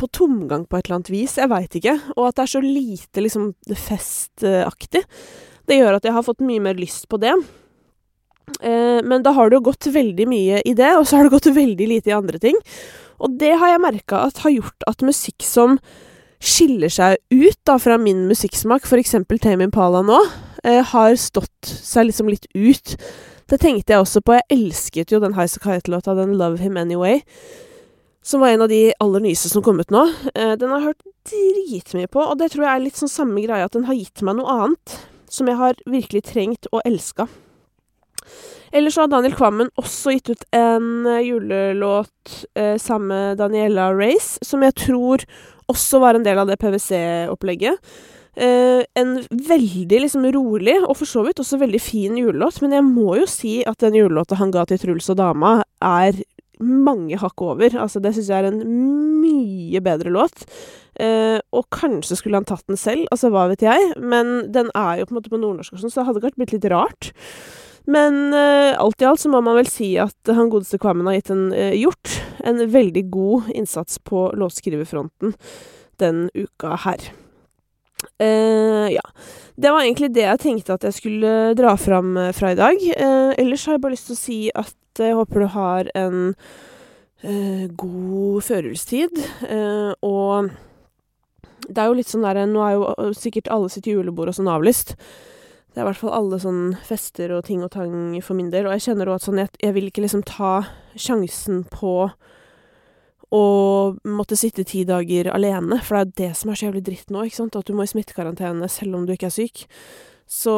på 0.00 0.08
tomgang 0.08 0.64
på 0.64 0.78
et 0.78 0.86
eller 0.86 1.02
annet 1.02 1.10
vis, 1.12 1.34
jeg 1.36 1.50
veit 1.52 1.76
ikke, 1.76 1.92
og 2.16 2.30
at 2.30 2.38
det 2.38 2.46
er 2.46 2.52
så 2.54 2.62
lite 2.64 3.24
liksom 3.26 3.50
festaktig, 3.76 5.02
det 5.68 5.76
gjør 5.76 5.98
at 5.98 6.08
jeg 6.08 6.16
har 6.16 6.24
fått 6.24 6.40
mye 6.48 6.64
mer 6.64 6.80
lyst 6.80 7.04
på 7.12 7.20
det. 7.20 7.34
Eh, 8.60 9.00
men 9.04 9.24
da 9.24 9.34
har 9.36 9.50
det 9.50 9.58
jo 9.60 9.68
gått 9.70 9.90
veldig 9.94 10.26
mye 10.30 10.62
i 10.66 10.74
det, 10.78 10.92
og 10.98 11.06
så 11.06 11.18
har 11.18 11.28
det 11.28 11.34
gått 11.36 11.50
veldig 11.54 11.88
lite 11.94 12.12
i 12.12 12.16
andre 12.16 12.40
ting. 12.42 12.58
Og 13.22 13.36
det 13.38 13.54
har 13.60 13.74
jeg 13.74 13.84
merka 13.84 14.24
at 14.26 14.42
har 14.44 14.54
gjort 14.54 14.88
at 14.90 15.04
musikk 15.06 15.44
som 15.46 15.78
skiller 16.42 16.90
seg 16.90 17.20
ut 17.30 17.58
da 17.68 17.76
fra 17.78 17.98
min 18.02 18.24
musikksmak, 18.30 18.86
f.eks. 18.88 19.14
Tame 19.42 19.68
Impala 19.68 20.02
nå, 20.06 20.18
eh, 20.64 20.82
har 20.92 21.18
stått 21.20 21.70
seg 21.70 22.10
liksom 22.10 22.30
litt 22.32 22.48
ut. 22.54 22.96
Det 23.50 23.60
tenkte 23.62 23.94
jeg 23.94 24.02
også 24.02 24.22
på. 24.24 24.38
Jeg 24.38 24.48
elsket 24.56 25.12
jo 25.12 25.20
den 25.22 25.36
Highasakite-låta, 25.36 26.16
den 26.18 26.34
Love 26.40 26.58
Him 26.62 26.78
Anyway. 26.80 27.22
Som 28.22 28.42
var 28.42 28.54
en 28.54 28.62
av 28.62 28.70
de 28.70 28.92
aller 29.02 29.22
nyeste 29.22 29.50
som 29.50 29.62
kom 29.66 29.80
ut 29.82 29.90
nå. 29.90 30.06
Eh, 30.34 30.54
den 30.58 30.70
har 30.70 30.80
jeg 30.80 30.90
hørt 30.90 31.06
dritmye 31.30 32.10
på, 32.10 32.22
og 32.22 32.38
det 32.38 32.52
tror 32.52 32.66
jeg 32.66 32.74
er 32.74 32.84
litt 32.86 32.98
sånn 32.98 33.10
samme 33.10 33.42
greia, 33.44 33.66
at 33.66 33.74
den 33.76 33.86
har 33.86 33.98
gitt 33.98 34.22
meg 34.26 34.38
noe 34.38 34.58
annet. 34.58 34.98
Som 35.32 35.48
jeg 35.48 35.58
har 35.58 35.78
virkelig 35.88 36.26
trengt 36.28 36.68
og 36.72 36.82
elska. 36.84 37.26
Ellers 38.72 38.96
har 39.00 39.10
Daniel 39.12 39.36
Kvammen 39.36 39.70
også 39.80 40.16
gitt 40.16 40.32
ut 40.32 40.46
en 40.56 41.06
uh, 41.08 41.20
julelåt 41.20 42.42
eh, 42.56 42.78
sammen 42.80 43.12
med 43.12 43.40
Daniela 43.42 43.90
Race, 43.92 44.40
som 44.46 44.64
jeg 44.64 44.76
tror 44.86 45.26
også 45.72 46.00
var 46.02 46.16
en 46.16 46.24
del 46.26 46.40
av 46.40 46.48
det 46.48 46.58
PwC-opplegget. 46.60 47.78
Eh, 48.32 48.84
en 48.96 49.16
veldig 49.28 49.98
liksom 50.06 50.24
rolig, 50.32 50.78
og 50.86 50.96
for 50.96 51.08
så 51.08 51.24
vidt 51.26 51.40
også 51.42 51.60
veldig 51.60 51.80
fin 51.82 52.16
julelåt, 52.16 52.62
men 52.64 52.72
jeg 52.78 52.86
må 52.86 53.18
jo 53.20 53.26
si 53.28 53.58
at 53.68 53.82
den 53.84 53.98
julelåta 53.98 54.38
han 54.40 54.54
ga 54.54 54.64
til 54.68 54.80
Truls 54.80 55.10
og 55.12 55.18
dama, 55.20 55.58
er 55.84 56.16
mange 56.62 57.18
hakk 57.20 57.42
over. 57.44 57.76
Altså, 57.82 58.00
det 58.00 58.14
syns 58.16 58.30
jeg 58.30 58.44
er 58.44 58.48
en 58.52 58.62
mye 59.20 59.82
bedre 59.84 60.12
låt. 60.14 60.46
Eh, 61.00 61.38
og 61.52 61.68
kanskje 61.72 62.16
skulle 62.18 62.40
han 62.40 62.48
tatt 62.48 62.64
den 62.68 62.80
selv, 62.80 63.04
altså 63.12 63.32
hva 63.32 63.46
vet 63.52 63.64
jeg, 63.64 63.92
men 64.00 64.52
den 64.52 64.70
er 64.76 65.00
jo 65.00 65.08
på 65.08 65.14
en 65.14 65.20
måte 65.20 65.32
på 65.32 65.40
nordnorsk 65.40 65.76
sånn, 65.76 65.92
så 65.92 66.02
det 66.02 66.08
hadde 66.08 66.24
kanskje 66.24 66.40
blitt 66.42 66.56
litt 66.56 66.70
rart. 66.72 67.12
Men 67.84 68.34
uh, 68.34 68.78
alt 68.78 69.02
i 69.02 69.06
alt 69.08 69.20
så 69.20 69.30
må 69.32 69.40
man 69.42 69.56
vel 69.58 69.70
si 69.70 69.94
at 70.00 70.30
han 70.30 70.50
godeste 70.52 70.78
Kvammen 70.82 71.08
har 71.10 71.18
gitt 71.18 71.32
en, 71.34 71.48
uh, 71.54 71.72
gjort 71.74 72.18
en 72.46 72.62
veldig 72.70 73.04
god 73.10 73.50
innsats 73.54 73.98
på 74.06 74.28
låtskriverfronten 74.38 75.34
den 76.02 76.24
uka 76.34 76.76
her. 76.84 77.08
Uh, 78.22 78.88
ja. 78.90 79.04
Det 79.54 79.70
var 79.70 79.84
egentlig 79.84 80.12
det 80.14 80.26
jeg 80.26 80.42
tenkte 80.42 80.76
at 80.76 80.86
jeg 80.88 80.98
skulle 80.98 81.32
dra 81.58 81.74
fram 81.78 82.16
fra 82.34 82.52
i 82.54 82.58
dag. 82.58 82.78
ellers 83.38 83.66
har 83.66 83.76
jeg 83.76 83.82
bare 83.82 83.94
lyst 83.94 84.08
til 84.08 84.16
å 84.16 84.22
si 84.22 84.38
at 84.58 85.02
jeg 85.02 85.14
håper 85.14 85.44
du 85.44 85.48
har 85.52 85.90
en 85.94 86.32
god 87.78 88.42
førjulstid. 88.42 89.20
og 90.02 90.48
det 91.68 91.78
er 91.78 91.90
jo 91.90 91.98
litt 91.98 92.10
sånn 92.10 92.24
derre 92.26 92.48
Nå 92.48 92.64
er 92.64 92.72
jo 92.74 93.12
sikkert 93.14 93.52
alle 93.52 93.70
sitt 93.70 93.86
julebord 93.86 94.32
og 94.32 94.38
sånn 94.40 94.50
avlyst. 94.50 94.96
Det 95.72 95.80
er 95.80 95.86
i 95.86 95.88
hvert 95.88 96.00
fall 96.02 96.12
alle 96.12 96.36
sånn 96.36 96.74
fester 96.84 97.32
og 97.32 97.46
ting 97.46 97.62
og 97.64 97.70
tang 97.72 97.94
for 98.20 98.36
min 98.36 98.50
del, 98.52 98.66
og 98.68 98.76
jeg 98.76 98.90
kjenner 98.90 99.08
òg 99.08 99.16
at 99.16 99.24
sånn 99.24 99.40
jeg, 99.40 99.48
jeg 99.62 99.72
vil 99.72 99.88
ikke 99.88 100.04
liksom 100.04 100.24
ta 100.28 100.52
sjansen 101.00 101.62
på 101.72 101.94
å 103.32 103.44
måtte 104.04 104.36
sitte 104.36 104.66
ti 104.68 104.82
dager 104.84 105.30
alene, 105.32 105.78
for 105.80 105.96
det 105.96 106.02
er 106.02 106.16
det 106.20 106.36
som 106.36 106.52
er 106.52 106.60
så 106.60 106.66
jævlig 106.66 106.84
dritt 106.84 107.12
nå, 107.12 107.24
ikke 107.24 107.40
sant, 107.40 107.56
at 107.56 107.64
du 107.64 107.72
må 107.72 107.86
i 107.86 107.88
smittekarantene 107.88 108.68
selv 108.68 108.98
om 108.98 109.06
du 109.08 109.14
ikke 109.14 109.30
er 109.30 109.36
syk. 109.38 109.64
Så 110.28 110.52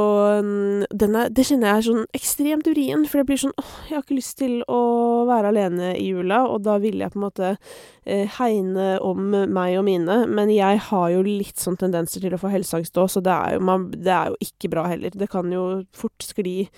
mm, 0.45 0.85
er, 0.93 1.31
det 1.35 1.45
kjenner 1.49 1.71
jeg 1.71 1.81
er 1.81 1.87
sånn 1.89 2.05
ekstremt 2.15 2.69
urien, 2.71 3.05
for 3.11 3.21
det 3.21 3.27
blir 3.29 3.41
sånn 3.41 3.55
åh, 3.59 3.73
jeg 3.89 3.97
har 3.97 4.05
ikke 4.05 4.19
lyst 4.19 4.37
til 4.39 4.61
å 4.71 4.81
være 5.29 5.51
alene 5.51 5.91
i 5.99 6.07
jula, 6.13 6.45
og 6.47 6.63
da 6.67 6.77
vil 6.83 7.03
jeg 7.03 7.11
på 7.11 7.19
en 7.19 7.25
måte 7.25 7.51
eh, 7.51 8.29
hegne 8.39 8.95
om 9.03 9.33
meg 9.33 9.79
og 9.81 9.87
mine, 9.89 10.21
men 10.31 10.53
jeg 10.55 10.83
har 10.91 11.09
jo 11.15 11.25
litt 11.27 11.61
sånn 11.61 11.79
tendenser 11.81 12.23
til 12.23 12.37
å 12.37 12.41
få 12.41 12.53
helseangst 12.55 13.03
òg, 13.03 13.11
så 13.17 13.25
det 13.25 13.35
er, 13.35 13.57
jo, 13.57 13.65
man, 13.67 13.89
det 13.95 14.15
er, 14.15 14.33
jo, 14.33 14.41
ikke 14.47 14.71
bra 14.77 14.87
heller. 14.93 15.15
Det 15.15 15.31
kan 15.33 15.51
jo 15.53 15.65
fort 15.97 16.23
skli, 16.23 16.69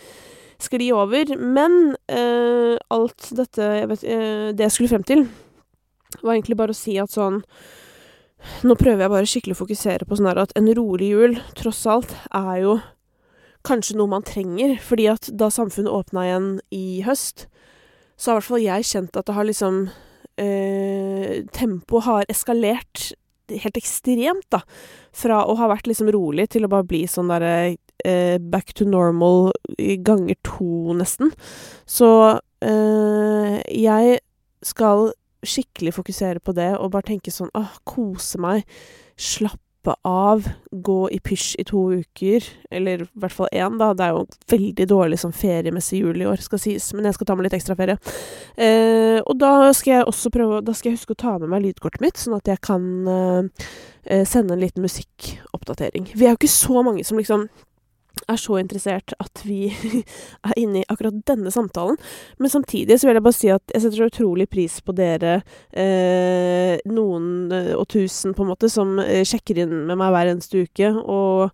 skli 0.62 0.90
over. 0.94 1.37
Men 1.37 1.96
eh, 2.09 2.77
alt 2.94 3.33
dette 3.37 3.72
jeg 3.83 3.90
vet, 3.92 4.07
eh, 4.07 4.46
Det 4.57 4.68
jeg 4.68 4.77
skulle 4.77 4.94
frem 4.94 5.05
til, 5.07 5.27
var 6.22 6.37
egentlig 6.37 6.57
bare 6.59 6.72
å 6.72 6.79
si 6.79 6.96
at 7.03 7.12
sånn 7.12 7.42
nå 8.66 8.77
prøver 8.79 9.05
jeg 9.05 9.12
bare 9.12 9.31
skikkelig 9.31 9.57
å 9.57 9.62
fokusere 9.62 10.07
på 10.09 10.18
sånn 10.18 10.31
at 10.33 10.55
en 10.59 10.70
rolig 10.77 11.11
jul, 11.12 11.37
tross 11.59 11.85
alt, 11.90 12.14
er 12.35 12.62
jo 12.62 12.77
kanskje 13.66 13.99
noe 13.99 14.12
man 14.12 14.27
trenger. 14.27 14.77
Fordi 14.83 15.09
at 15.12 15.31
da 15.35 15.51
samfunnet 15.53 15.92
åpna 15.92 16.27
igjen 16.27 16.51
i 16.75 17.03
høst, 17.07 17.46
så 18.16 18.31
har 18.31 18.37
i 18.37 18.40
hvert 18.40 18.51
fall 18.51 18.64
jeg 18.64 18.90
kjent 18.90 19.18
at 19.18 19.29
det 19.29 19.37
har 19.37 19.49
liksom 19.49 19.81
eh, 20.40 21.44
Tempoet 21.53 22.07
har 22.07 22.31
eskalert 22.33 23.11
helt 23.46 23.79
ekstremt, 23.79 24.46
da. 24.51 24.62
Fra 25.16 25.42
å 25.46 25.57
ha 25.59 25.68
vært 25.70 25.87
liksom 25.90 26.11
rolig 26.14 26.49
til 26.53 26.66
å 26.66 26.70
bare 26.72 26.87
bli 26.88 27.05
sånn 27.11 27.31
derre 27.31 27.77
eh, 28.05 28.38
back 28.42 28.75
to 28.77 28.87
normal 28.88 29.53
ganger 29.77 30.38
to, 30.46 30.96
nesten. 30.99 31.33
Så 31.87 32.09
eh, 32.64 33.61
jeg 33.70 34.18
skal 34.66 35.12
skikkelig 35.51 35.95
fokusere 35.97 36.43
på 36.43 36.55
det 36.57 36.73
og 36.79 36.93
bare 36.95 37.11
tenke 37.13 37.33
sånn 37.35 37.53
åh, 37.57 37.79
kose 37.89 38.41
meg, 38.43 38.67
slappe 39.17 39.95
av, 40.07 40.47
gå 40.71 40.97
i 41.15 41.21
pysj 41.23 41.61
i 41.63 41.65
to 41.69 41.83
uker, 42.01 42.47
eller 42.75 43.05
i 43.05 43.09
hvert 43.23 43.35
fall 43.37 43.53
én, 43.55 43.77
da. 43.79 43.93
Det 43.95 44.07
er 44.07 44.17
jo 44.17 44.25
veldig 44.51 44.87
dårlig 44.91 45.21
som 45.23 45.35
feriemessig 45.37 46.01
jul 46.03 46.25
i 46.25 46.27
år, 46.27 46.43
skal 46.43 46.61
sies, 46.63 46.89
men 46.97 47.07
jeg 47.07 47.19
skal 47.19 47.31
ta 47.31 47.37
med 47.39 47.47
litt 47.47 47.55
ekstra 47.59 47.77
ferie. 47.79 47.95
Eh, 48.59 49.21
og 49.23 49.39
da 49.39 49.71
skal 49.77 49.93
jeg 49.93 50.09
også 50.09 50.33
prøve 50.33 50.63
Da 50.65 50.73
skal 50.75 50.91
jeg 50.91 50.99
huske 50.99 51.15
å 51.15 51.21
ta 51.21 51.37
med 51.39 51.53
meg 51.53 51.63
lydkortet 51.69 52.03
mitt, 52.03 52.19
sånn 52.19 52.39
at 52.39 52.51
jeg 52.51 52.63
kan 52.67 52.83
eh, 53.13 53.69
eh 54.11 54.27
sende 54.27 54.57
en 54.57 54.65
liten 54.65 54.83
musikkoppdatering. 54.83 56.11
Vi 56.15 56.27
er 56.27 56.35
jo 56.35 56.41
ikke 56.41 56.51
så 56.51 56.83
mange 56.83 57.07
som 57.07 57.23
liksom 57.23 57.47
er 58.25 58.39
så 58.41 58.59
interessert 58.61 59.15
at 59.23 59.43
vi 59.47 59.67
er 60.49 60.55
inne 60.59 60.83
i 60.83 60.87
akkurat 60.89 61.19
denne 61.29 61.53
samtalen. 61.55 61.99
Men 62.39 62.53
samtidig 62.53 62.99
så 62.99 63.09
vil 63.09 63.19
jeg 63.19 63.27
bare 63.27 63.39
si 63.39 63.51
at 63.53 63.75
jeg 63.75 63.85
setter 63.85 64.09
utrolig 64.09 64.49
pris 64.51 64.79
på 64.85 64.95
dere, 64.97 65.41
eh, 65.73 66.77
noen 66.91 67.53
eh, 67.55 67.75
og 67.77 67.87
tusen 67.93 68.35
på 68.37 68.45
en 68.45 68.53
måte, 68.53 68.71
som 68.73 68.99
eh, 69.03 69.25
sjekker 69.27 69.65
inn 69.65 69.77
med 69.89 70.01
meg 70.01 70.15
hver 70.15 70.33
eneste 70.35 70.67
uke. 70.67 70.93
og 71.05 71.53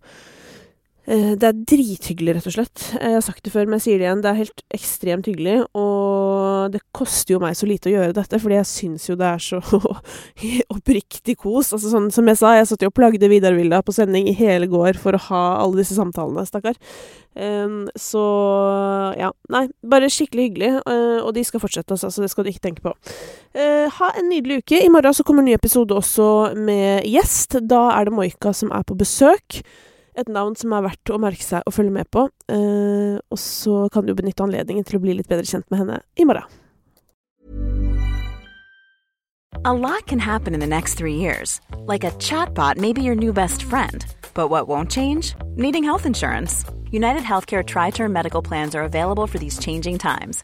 det 1.03 1.43
er 1.43 1.57
drithyggelig, 1.67 2.37
rett 2.37 2.45
og 2.47 2.53
slett. 2.55 2.83
Jeg 2.95 3.15
har 3.17 3.23
sagt 3.25 3.43
det 3.43 3.51
før, 3.51 3.67
men 3.67 3.75
jeg 3.75 3.83
sier 3.85 3.99
det 3.99 4.05
igjen. 4.05 4.21
Det 4.23 4.29
er 4.29 4.37
helt 4.39 4.61
ekstremt 4.71 5.27
hyggelig, 5.27 5.57
og 5.75 6.71
det 6.71 6.79
koster 6.95 7.35
jo 7.35 7.41
meg 7.43 7.57
så 7.59 7.67
lite 7.67 7.89
å 7.91 7.93
gjøre 7.93 8.15
dette, 8.15 8.39
fordi 8.39 8.55
jeg 8.55 8.69
syns 8.69 9.09
jo 9.09 9.17
det 9.19 9.27
er 9.27 9.43
så 9.43 9.59
oppriktig 10.75 11.35
kos. 11.41 11.73
Altså 11.75 11.91
sånn 11.91 12.07
som 12.13 12.31
jeg 12.31 12.39
sa, 12.39 12.53
jeg 12.55 12.69
satt 12.71 12.85
jo 12.85 12.91
og 12.93 12.95
plagde 12.95 13.29
Vidar 13.31 13.57
Vilda 13.57 13.81
på 13.83 13.95
sending 13.95 14.29
i 14.29 14.37
hele 14.37 14.69
går 14.71 14.99
for 15.01 15.17
å 15.17 15.23
ha 15.27 15.43
alle 15.63 15.81
disse 15.81 15.97
samtalene, 15.97 16.45
stakkar. 16.47 16.79
Um, 17.33 17.87
så 17.97 18.23
ja. 19.17 19.31
Nei, 19.53 19.65
bare 19.89 20.11
skikkelig 20.13 20.49
hyggelig, 20.49 20.73
uh, 20.85 21.19
og 21.25 21.33
de 21.35 21.43
skal 21.47 21.63
fortsette, 21.63 21.95
altså, 21.95 22.11
så 22.13 22.23
det 22.23 22.31
skal 22.31 22.45
du 22.45 22.53
ikke 22.53 22.67
tenke 22.69 22.85
på. 22.85 22.93
Uh, 23.57 23.89
ha 23.97 24.13
en 24.19 24.29
nydelig 24.31 24.63
uke. 24.63 24.79
I 24.79 24.91
morgen 24.93 25.15
så 25.17 25.25
kommer 25.25 25.43
en 25.43 25.51
ny 25.51 25.57
episode 25.57 25.95
også 25.97 26.27
med 26.55 27.07
gjest. 27.09 27.59
Da 27.67 27.89
er 27.97 28.07
det 28.07 28.15
Moika 28.15 28.53
som 28.55 28.71
er 28.71 28.85
på 28.87 28.97
besøk 28.99 29.63
et 30.19 30.29
navn 30.31 30.57
som 30.59 30.73
er 30.75 30.85
verdt 30.87 31.13
å 31.13 31.19
merke 31.21 31.45
seg 31.45 31.65
og 31.67 31.75
følge 31.75 31.93
med 31.95 32.09
på. 32.13 32.27
Uh, 32.51 33.17
og 33.31 33.39
så 33.39 33.87
kan 33.93 34.07
du 34.07 34.13
benytte 34.17 34.45
anledningen 34.45 34.85
til 34.87 34.99
å 34.99 35.03
bli 35.03 35.17
litt 35.17 35.29
bedre 35.31 35.47
kjent 35.49 35.69
med 35.73 35.83
henne 35.83 36.01
i 36.19 36.27
morgen. 36.27 36.59
A 39.65 39.71
lot 39.71 40.07
can 40.07 40.19
happen 40.19 40.53
in 40.53 40.59
the 40.59 40.67
next 40.67 40.95
three 40.95 41.15
years. 41.15 41.61
Like 41.85 42.03
a 42.03 42.11
chatbot 42.19 42.77
may 42.77 42.91
be 42.91 43.01
your 43.01 43.15
new 43.15 43.31
best 43.31 43.63
friend. 43.63 44.05
But 44.33 44.49
what 44.49 44.67
won't 44.67 44.91
change? 44.91 45.35
Needing 45.55 45.83
health 45.83 46.05
insurance. 46.05 46.65
United 46.91 47.23
Healthcare 47.23 47.65
Tri 47.65 47.91
Term 47.91 48.11
Medical 48.11 48.41
Plans 48.41 48.75
are 48.75 48.83
available 48.83 49.25
for 49.25 49.37
these 49.37 49.57
changing 49.59 49.97
times 49.99 50.43